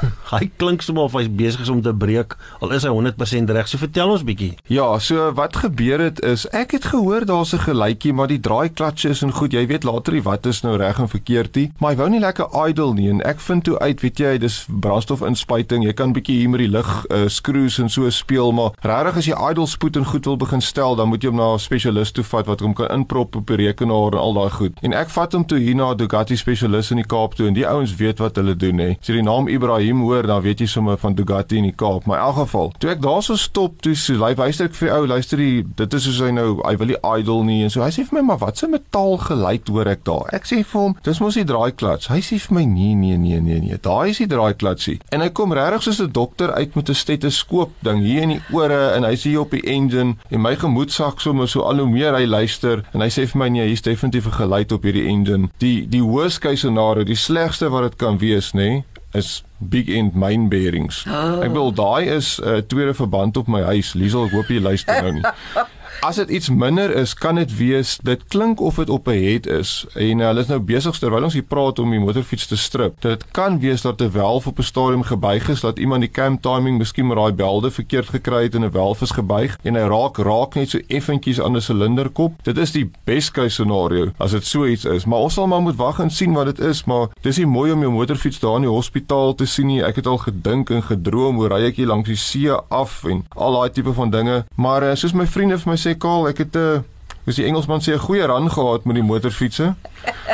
hy 0.34 0.50
klink 0.58 0.82
sommer 0.82 1.04
of 1.04 1.13
hy's 1.13 1.30
besig 1.30 1.70
om 1.70 1.82
te 1.82 1.94
breek 1.94 2.38
al 2.62 2.72
is 2.72 2.84
hy 2.84 2.89
100% 2.89 3.52
reg. 3.52 3.67
So 3.67 3.78
vertel 3.78 4.12
ons 4.12 4.24
bietjie. 4.24 4.56
Ja, 4.67 4.88
so 5.00 5.32
wat 5.38 5.56
gebeur 5.56 6.00
het 6.00 6.22
is 6.26 6.48
ek 6.56 6.72
het 6.78 6.86
gehoor 6.94 7.26
daar's 7.26 7.54
'n 7.54 7.65
gelykie 7.67 8.13
maar 8.13 8.28
die 8.28 8.39
draai 8.39 8.70
klatjies 8.70 9.22
en 9.22 9.32
goed, 9.32 9.54
jy 9.54 9.65
weet 9.67 9.84
later 9.84 10.13
die 10.13 10.24
wat 10.24 10.46
is 10.46 10.62
nou 10.63 10.78
reg 10.78 11.00
en 11.00 11.10
verkeerd 11.10 11.56
nie, 11.56 11.72
maar 11.80 11.91
hy 11.91 11.98
wou 11.98 12.10
nie 12.10 12.20
lekker 12.20 12.48
idle 12.67 12.94
nie 12.94 13.10
en 13.10 13.22
ek 13.22 13.39
vind 13.39 13.63
toe 13.63 13.80
uit, 13.80 14.02
weet 14.02 14.20
jy, 14.20 14.38
dis 14.38 14.65
brandstofinspuiting. 14.67 15.86
Jy 15.86 15.94
kan 15.98 16.13
bietjie 16.13 16.38
hier 16.41 16.50
met 16.50 16.63
die 16.63 16.72
lug 16.72 16.89
uh, 17.10 17.28
skroes 17.28 17.80
en 17.80 17.89
so 17.89 18.10
speel, 18.10 18.52
maar 18.52 18.76
regtig 18.82 19.17
as 19.17 19.30
jy 19.30 19.38
idle 19.50 19.67
spoed 19.67 20.00
en 20.00 20.06
goed 20.06 20.26
wil 20.26 20.38
begin 20.38 20.62
stel, 20.62 20.96
dan 20.96 21.12
moet 21.12 21.24
jy 21.24 21.32
hom 21.32 21.39
na 21.39 21.54
'n 21.54 21.60
spesialis 21.60 22.12
toe 22.12 22.24
vat 22.24 22.48
wat 22.48 22.62
hom 22.62 22.74
kan 22.74 22.91
inprop 22.91 23.36
op 23.36 23.48
die 23.48 23.58
rekenaar 23.58 24.13
en 24.13 24.20
al 24.20 24.34
daai 24.34 24.50
goed. 24.50 24.74
En 24.82 24.94
ek 24.94 25.10
vat 25.10 25.34
hom 25.34 25.46
toe 25.46 25.60
hier 25.60 25.76
na 25.76 25.91
'n 25.91 25.98
Ducati 25.98 26.38
spesialis 26.38 26.91
in 26.91 26.98
die 26.98 27.08
Kaap 27.08 27.36
toe 27.36 27.48
en 27.48 27.54
die 27.54 27.67
ouens 27.67 27.96
weet 27.96 28.20
wat 28.20 28.36
hulle 28.36 28.56
doen 28.56 28.80
hè. 28.80 28.96
So 29.02 29.13
die 29.13 29.22
naam 29.22 29.48
Ibrahim 29.71 30.01
hoor, 30.01 30.27
dan 30.27 30.41
weet 30.41 30.60
jy 30.60 30.67
sommer 30.67 30.97
van 30.99 31.13
Ducati 31.15 31.57
in 31.57 31.69
die 31.69 31.75
Kaap. 31.75 32.05
Maar 32.05 32.19
in 32.19 32.25
elk 32.25 32.36
geval, 32.41 32.71
toe 32.84 32.89
ek 32.91 33.01
daarso 33.03 33.38
stop, 33.39 33.77
toe 33.84 33.93
sê 33.95 34.17
hy 34.19 34.34
wys 34.36 34.60
ek 34.63 34.73
vir 34.75 34.91
ou, 34.97 35.05
luister 35.07 35.39
die 35.39 35.63
dit 35.79 35.95
is 35.95 36.03
soos 36.07 36.19
hy 36.25 36.31
nou, 36.36 36.57
hy 36.65 36.73
wil 36.81 36.91
nie 36.91 36.99
idle 36.99 37.45
nie 37.47 37.60
en 37.63 37.71
so. 37.71 37.84
Hy 37.86 37.93
sê 37.95 38.03
vir 38.07 38.17
my, 38.19 38.25
maar 38.31 38.41
wat 38.41 38.60
se 38.60 38.67
metaal 38.67 39.15
geluid 39.23 39.71
hoor 39.71 39.91
ek 39.93 40.03
daar? 40.07 40.27
Ek 40.36 40.49
sê 40.49 40.60
vir 40.60 40.79
hom, 40.81 40.95
dis 41.05 41.21
mos 41.23 41.38
die 41.39 41.45
draaiklats. 41.47 42.10
Hy 42.12 42.19
sê 42.25 42.39
vir 42.43 42.57
my, 42.57 42.65
nee 42.67 42.97
nee 42.99 43.19
nee 43.21 43.39
nee 43.39 43.62
nee, 43.63 43.79
daai 43.79 44.12
is 44.12 44.19
die 44.19 44.27
draaiklatsie. 44.31 44.97
En 45.15 45.23
hy 45.23 45.29
kom 45.38 45.55
regtig 45.55 45.88
soos 45.88 46.01
'n 46.03 46.12
dokter 46.12 46.51
uit 46.51 46.75
met 46.75 46.89
'n 46.89 47.01
stetoskoop 47.03 47.71
ding 47.88 48.03
hier 48.03 48.27
in 48.27 48.36
die 48.36 48.41
ore 48.51 48.91
en 48.97 49.07
hy 49.07 49.15
sê 49.15 49.38
op 49.39 49.55
die 49.55 49.63
engine 49.63 50.17
en 50.29 50.41
my 50.41 50.55
gemoed 50.55 50.91
sak 50.91 51.21
sommer 51.21 51.47
so 51.47 51.62
al 51.63 51.79
hoe 51.79 51.88
meer 51.88 52.13
hy 52.13 52.25
luister 52.25 52.84
en 52.93 53.01
hy 53.01 53.10
sê 53.10 53.25
vir 53.25 53.39
my 53.39 53.49
nee, 53.49 53.67
hier's 53.67 53.81
definitief 53.81 54.27
'n 54.27 54.39
geluid 54.43 54.71
op 54.71 54.84
hierdie 54.84 55.07
engine. 55.07 55.49
Die 55.60 55.88
die 55.88 56.03
worst 56.03 56.39
case 56.39 56.67
scenario, 56.67 57.03
die 57.03 57.15
slegste 57.15 57.69
wat 57.69 57.84
dit 57.84 57.95
kan 57.95 58.17
wees, 58.17 58.51
nê, 58.53 58.69
nee, 58.69 58.84
is 59.13 59.43
big 59.58 59.89
end 59.89 60.15
mine 60.15 60.47
bearings. 60.47 61.04
Oh. 61.08 61.41
Ek 61.41 61.52
bedoel 61.52 61.74
daai 61.74 62.08
is 62.15 62.39
'n 62.39 62.47
uh, 62.47 62.62
tweede 62.67 62.93
verband 62.93 63.38
op 63.38 63.47
my 63.47 63.62
huis. 63.62 63.93
Liesel, 63.93 64.26
ek 64.26 64.32
hoop 64.32 64.47
jy 64.47 64.60
luister 64.62 65.02
nou 65.02 65.13
nie. 65.19 65.26
As 65.99 66.15
dit 66.15 66.30
iets 66.30 66.49
minder 66.49 66.95
is, 66.95 67.13
kan 67.13 67.36
dit 67.36 67.58
wees 67.58 67.97
dit 68.04 68.23
klink 68.27 68.60
of 68.60 68.75
dit 68.75 68.89
op 68.89 69.08
'n 69.08 69.23
head 69.23 69.45
is 69.47 69.86
en 69.93 70.19
uh, 70.19 70.25
hulle 70.25 70.39
is 70.39 70.47
nou 70.47 70.60
besig 70.60 70.97
terwyl 70.99 71.23
ons 71.23 71.34
hier 71.34 71.43
praat 71.43 71.80
om 71.80 71.91
die 71.91 71.99
motorfiets 71.99 72.47
te 72.47 72.58
strip. 72.58 73.01
Dit 73.01 73.25
kan 73.32 73.60
wees 73.60 73.82
dat 73.82 74.01
'n 74.01 74.10
valve 74.10 74.49
op 74.49 74.60
'n 74.60 74.63
stadium 74.63 75.04
gebuig 75.04 75.49
is, 75.49 75.62
dat 75.62 75.80
iemand 75.80 76.01
die 76.01 76.12
cam 76.12 76.39
timing 76.39 76.77
miskien 76.77 77.08
met 77.08 77.17
daai 77.17 77.34
belde 77.34 77.71
verkeerd 77.71 78.10
gekry 78.10 78.43
het 78.43 78.56
en 78.56 78.63
'n 78.65 78.71
valve 78.71 79.04
is 79.04 79.12
gebuig 79.12 79.58
en 79.63 79.75
hy 79.75 79.82
raak 79.82 80.17
raak 80.17 80.56
net 80.56 80.69
so 80.69 80.80
effentjies 80.88 81.41
aan 81.41 81.56
'n 81.56 81.62
silinderkop. 81.62 82.34
Dit 82.43 82.58
is 82.58 82.71
die 82.71 82.91
best 83.04 83.32
case 83.32 83.49
scenario 83.49 84.12
as 84.17 84.32
dit 84.32 84.45
so 84.45 84.65
iets 84.65 84.86
is, 84.86 85.06
maar 85.06 85.19
ons 85.19 85.34
sal 85.34 85.47
maar 85.47 85.62
moet 85.62 85.75
wag 85.75 85.99
en 85.99 86.10
sien 86.10 86.34
wat 86.34 86.45
dit 86.45 86.60
is, 86.60 86.84
maar 86.84 87.08
dis 87.21 87.38
nie 87.38 87.45
mooi 87.45 87.71
om 87.71 87.82
jou 87.82 87.91
motorfiets 87.91 88.39
daar 88.39 88.56
in 88.56 88.62
die 88.62 88.69
hospitaal 88.69 89.36
te 89.36 89.45
sien 89.45 89.67
nie. 89.67 89.84
Ek 89.84 89.95
het 89.95 90.08
al 90.08 90.17
gedink 90.17 90.69
en 90.69 90.84
gedroom 90.84 91.36
hoe 91.36 91.47
ry 91.47 91.62
ek 91.65 91.75
hier 91.75 91.88
langs 91.88 92.08
die 92.08 92.15
see 92.15 92.51
af 92.69 93.04
en 93.04 93.25
al 93.36 93.54
daai 93.54 93.69
tipe 93.69 93.93
van 93.93 94.10
dinge, 94.10 94.45
maar 94.56 94.84
uh, 94.84 94.95
soos 94.95 95.13
my 95.13 95.27
vriende 95.27 95.58
vir 95.60 95.71
my 95.71 95.77
Karl, 95.98 96.28
ek 96.30 96.38
het 96.38 96.56
'n 96.56 96.84
Dis 97.25 97.36
die 97.36 97.45
Engelsman 97.45 97.81
sê 97.81 97.93
'n 97.93 97.99
goeie 97.99 98.25
ran 98.25 98.49
gehad 98.49 98.86
met 98.86 98.95
die 98.95 99.03
motorfietsse. 99.03 99.75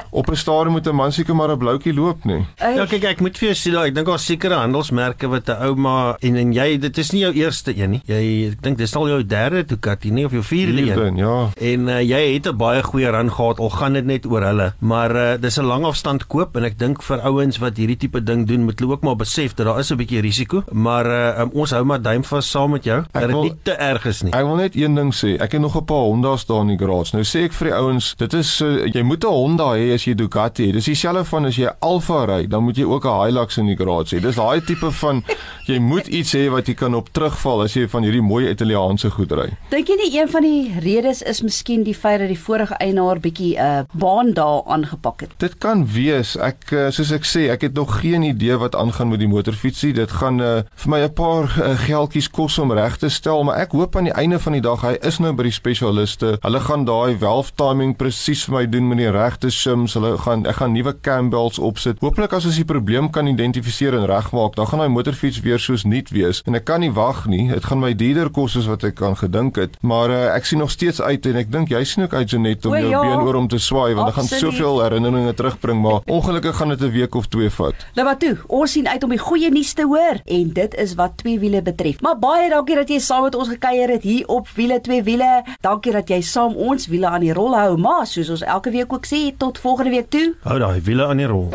Op 0.10 0.30
'n 0.32 0.36
stadium 0.36 0.72
moet 0.72 0.88
'n 0.88 0.96
man 0.96 1.12
seker 1.12 1.36
maar 1.36 1.52
'n 1.52 1.58
bloukie 1.58 1.94
loop 1.94 2.24
nie. 2.24 2.46
Ja, 2.58 2.86
kyk 2.86 3.04
ek 3.04 3.20
moet 3.20 3.38
vir 3.38 3.54
jou 3.54 3.56
sê 3.56 3.86
ek 3.88 3.96
dink 3.96 4.08
daar 4.08 4.20
sekere 4.20 4.54
handelsmerke 4.54 5.28
wat 5.28 5.50
'n 5.50 5.62
ou 5.62 5.76
maar 5.76 6.16
en 6.20 6.36
en 6.36 6.54
jy 6.54 6.80
dit 6.80 6.98
is 6.98 7.12
nie 7.12 7.22
jou 7.22 7.34
eerste 7.34 7.78
een 7.78 7.90
nie. 7.90 8.02
Jy 8.06 8.52
ek 8.52 8.62
dink 8.62 8.78
dis 8.78 8.96
al 8.96 9.08
jou 9.08 9.26
derde 9.26 9.66
Ducati 9.66 10.12
nie 10.12 10.26
of 10.26 10.32
jou 10.32 10.44
vierde 10.44 10.82
een. 10.82 10.94
Vierde, 10.94 11.12
ja. 11.16 11.50
En 11.58 11.88
uh, 11.88 12.02
jy 12.02 12.34
het 12.34 12.48
'n 12.48 12.58
baie 12.58 12.84
goeie 12.84 13.10
ran 13.10 13.32
gehad 13.32 13.60
al 13.60 13.70
gaan 13.70 13.94
dit 13.94 14.06
net 14.06 14.26
oor 14.26 14.42
hulle. 14.42 14.74
Maar 14.80 15.16
uh, 15.16 15.42
dis 15.42 15.58
'n 15.58 15.66
lang 15.66 15.86
afstand 15.86 16.28
koop 16.28 16.56
en 16.56 16.64
ek 16.64 16.80
dink 16.80 17.04
vir 17.04 17.20
ouens 17.20 17.58
wat 17.58 17.78
hierdie 17.78 17.98
tipe 17.98 18.24
ding 18.24 18.48
doen 18.48 18.64
moet 18.64 18.80
hulle 18.80 18.92
ook 18.92 19.04
maar 19.04 19.16
besef 19.16 19.54
dat 19.54 19.66
daar 19.66 19.80
is 19.80 19.92
'n 19.92 19.98
bietjie 19.98 20.22
risiko. 20.22 20.64
Maar 20.72 21.06
uh, 21.06 21.42
um, 21.42 21.50
ons 21.54 21.72
hou 21.72 21.84
maar 21.84 22.02
duim 22.02 22.24
vas 22.24 22.50
saam 22.50 22.72
met 22.72 22.84
jou. 22.84 23.04
Dat 23.12 23.28
dit 23.28 23.42
nie 23.42 23.54
te 23.64 23.72
erg 23.72 24.06
is 24.06 24.22
nie. 24.22 24.34
Ek 24.34 24.46
wil 24.46 24.56
net 24.56 24.76
een 24.76 24.96
ding 24.96 25.14
sê. 25.14 25.38
Ek 25.42 25.52
het 25.52 25.62
nog 25.62 25.76
'n 25.76 25.86
paar 25.86 26.08
Honda's 26.08 26.46
daar 26.46 26.62
in 26.62 26.68
die 26.68 26.77
garage. 26.80 27.16
Nou 27.16 27.24
sê 27.24 27.46
ek 27.48 27.54
vir 27.54 27.72
die 27.72 27.76
ouens, 27.78 28.14
dit 28.20 28.34
is 28.34 28.62
uh, 28.62 28.86
jy 28.86 29.04
moet 29.04 29.24
'n 29.24 29.34
Honda 29.34 29.70
hê 29.76 29.94
as 29.94 30.06
jy 30.06 30.14
Ducati 30.16 30.68
het. 30.68 30.74
Dis 30.74 30.86
dieselfde 30.86 31.26
van 31.26 31.46
as 31.46 31.56
jy 31.56 31.70
Alfa 31.80 32.26
ry, 32.26 32.48
dan 32.48 32.64
moet 32.64 32.78
jy 32.78 32.86
ook 32.86 33.06
'n 33.06 33.18
Hilux 33.26 33.58
in 33.58 33.68
die 33.68 33.78
garage 33.78 34.16
hê. 34.16 34.22
Dis 34.22 34.36
daai 34.36 34.62
tipe 34.62 34.92
van 34.92 35.24
jy 35.68 35.80
moet 35.80 36.08
iets 36.08 36.34
hê 36.36 36.48
wat 36.50 36.68
jy 36.68 36.74
kan 36.74 36.96
op 36.96 37.10
terugval 37.12 37.64
as 37.64 37.74
jy 37.74 37.88
van 37.88 38.04
hierdie 38.04 38.22
mooi 38.22 38.50
Italiaanse 38.50 39.10
goed 39.10 39.32
ry. 39.32 39.50
Dink 39.70 39.88
jy 39.88 39.96
nie 39.96 40.12
een 40.20 40.30
van 40.30 40.42
die 40.42 40.74
redes 40.80 41.22
is 41.22 41.42
miskien 41.42 41.84
die 41.84 41.96
feit 41.96 42.20
dat 42.20 42.32
die 42.32 42.40
vorige 42.40 42.78
eienaar 42.80 43.20
bietjie 43.20 43.56
'n 43.58 43.60
uh, 43.60 43.84
baan 43.94 44.34
daar 44.34 44.64
aangepak 44.66 45.22
het? 45.22 45.32
Dit 45.38 45.58
kan 45.58 45.86
wees. 45.86 46.38
Ek 46.38 46.72
uh, 46.72 46.90
soos 46.90 47.12
ek 47.12 47.26
sê, 47.26 47.50
ek 47.52 47.62
het 47.62 47.74
nog 47.74 48.00
geen 48.02 48.24
idee 48.24 48.58
wat 48.58 48.76
aangaan 48.76 49.10
met 49.10 49.20
die 49.20 49.28
motorfietsie. 49.28 49.94
Dit 49.94 50.12
gaan 50.12 50.40
uh, 50.40 50.62
vir 50.76 50.90
my 50.90 51.00
'n 51.04 51.14
paar 51.14 51.44
uh, 51.60 51.78
geldjies 51.80 52.30
kos 52.30 52.60
om 52.60 52.72
reg 52.72 52.98
te 52.98 53.10
stel, 53.10 53.44
maar 53.44 53.58
ek 53.58 53.72
hoop 53.72 53.96
aan 53.96 54.10
die 54.10 54.14
einde 54.14 54.40
van 54.40 54.54
die 54.54 54.62
dag 54.62 54.82
hy 54.82 54.98
is 55.02 55.20
nou 55.20 55.34
by 55.34 55.44
die 55.44 55.56
spesialiste. 55.56 56.38
Hulle 56.42 56.60
gaan 56.68 56.84
daai 56.88 57.16
valve 57.20 57.54
timing 57.56 57.94
presies 57.96 58.44
vir 58.48 58.54
my 58.58 58.64
doen 58.68 58.88
met 58.90 59.00
die 59.00 59.12
regte 59.14 59.50
shims. 59.54 59.96
Hulle 59.96 60.18
gaan 60.20 60.44
ek 60.50 60.60
gaan 60.60 60.74
nuwe 60.76 60.94
cambells 61.06 61.60
opsit. 61.64 62.02
Hoopelik 62.04 62.34
as 62.36 62.48
ons 62.50 62.58
die 62.60 62.68
probleem 62.68 63.08
kan 63.14 63.30
identifiseer 63.30 63.96
en 63.96 64.08
regmaak, 64.10 64.58
dan 64.58 64.68
gaan 64.68 64.84
daai 64.84 64.92
motorfiets 64.92 65.40
weer 65.46 65.62
soos 65.64 65.86
nuut 65.88 66.12
wees. 66.12 66.42
En 66.48 66.58
ek 66.60 66.66
kan 66.68 66.84
nie 66.84 66.92
wag 66.92 67.24
nie. 67.32 67.46
Dit 67.54 67.70
gaan 67.70 67.80
my 67.80 67.94
duurder 67.96 68.32
kos 68.36 68.58
as 68.60 68.68
wat 68.68 68.84
ek 68.88 68.98
kan 69.00 69.16
gedink 69.20 69.60
het. 69.62 69.78
Maar 69.82 70.12
uh, 70.12 70.20
ek 70.36 70.50
sien 70.50 70.60
nog 70.60 70.74
steeds 70.74 71.00
uit 71.02 71.30
en 71.32 71.40
ek 71.40 71.52
dink 71.54 71.72
jy 71.72 71.84
sien 71.88 72.04
ook 72.08 72.18
uit 72.18 72.36
Janet 72.36 72.68
om 72.68 72.76
O, 72.76 72.82
jou 72.82 72.92
ja. 72.92 73.04
been 73.06 73.24
oor 73.28 73.40
om 73.40 73.48
te 73.48 73.62
swaai 73.64 73.96
want 73.96 74.12
dit 74.12 74.18
gaan 74.18 74.30
soveel 74.32 74.82
herinneringe 74.84 75.34
terugbring, 75.40 75.80
maar 75.82 76.04
ongelukkig 76.04 76.58
gaan 76.60 76.76
dit 76.76 76.84
'n 76.84 76.92
week 76.92 77.16
of 77.16 77.32
twee 77.32 77.50
vat. 77.50 77.88
Nou 77.96 78.08
wat 78.08 78.20
toe? 78.20 78.36
Ons 78.48 78.72
sien 78.72 78.88
uit 78.88 79.04
om 79.04 79.10
die 79.10 79.24
goeie 79.24 79.52
nuus 79.52 79.74
te 79.74 79.86
hoor 79.88 80.20
en 80.26 80.54
dit 80.54 80.76
is 80.76 80.96
wat 80.96 81.18
twee 81.18 81.40
wiele 81.40 81.62
betref. 81.62 82.02
Maar 82.02 82.20
baie 82.20 82.50
dankie 82.50 82.76
dat 82.76 82.90
jy 82.90 83.00
saam 83.00 83.24
met 83.24 83.36
ons 83.36 83.48
gekuier 83.48 83.90
het 83.90 84.04
hier 84.04 84.28
op 84.28 84.48
wiele 84.56 84.82
twee 84.82 85.04
wiele. 85.04 85.44
Dankie 85.62 85.92
dat 85.92 86.10
jy 86.10 86.22
saam 86.22 86.57
ons 86.58 86.90
wiele 86.92 87.08
aan 87.08 87.26
die 87.26 87.34
rol 87.34 87.56
hou. 87.58 87.78
Maar 87.78 88.08
soos 88.10 88.30
ons 88.38 88.46
elke 88.46 88.74
week 88.74 88.94
ook 88.94 89.06
sê, 89.06 89.30
tot 89.38 89.62
volgende 89.62 89.94
week 89.96 90.10
toe. 90.10 90.34
Hou 90.48 90.60
daai 90.60 90.82
wiele 90.82 91.08
aan 91.08 91.24
die 91.24 91.30
rol. 91.30 91.50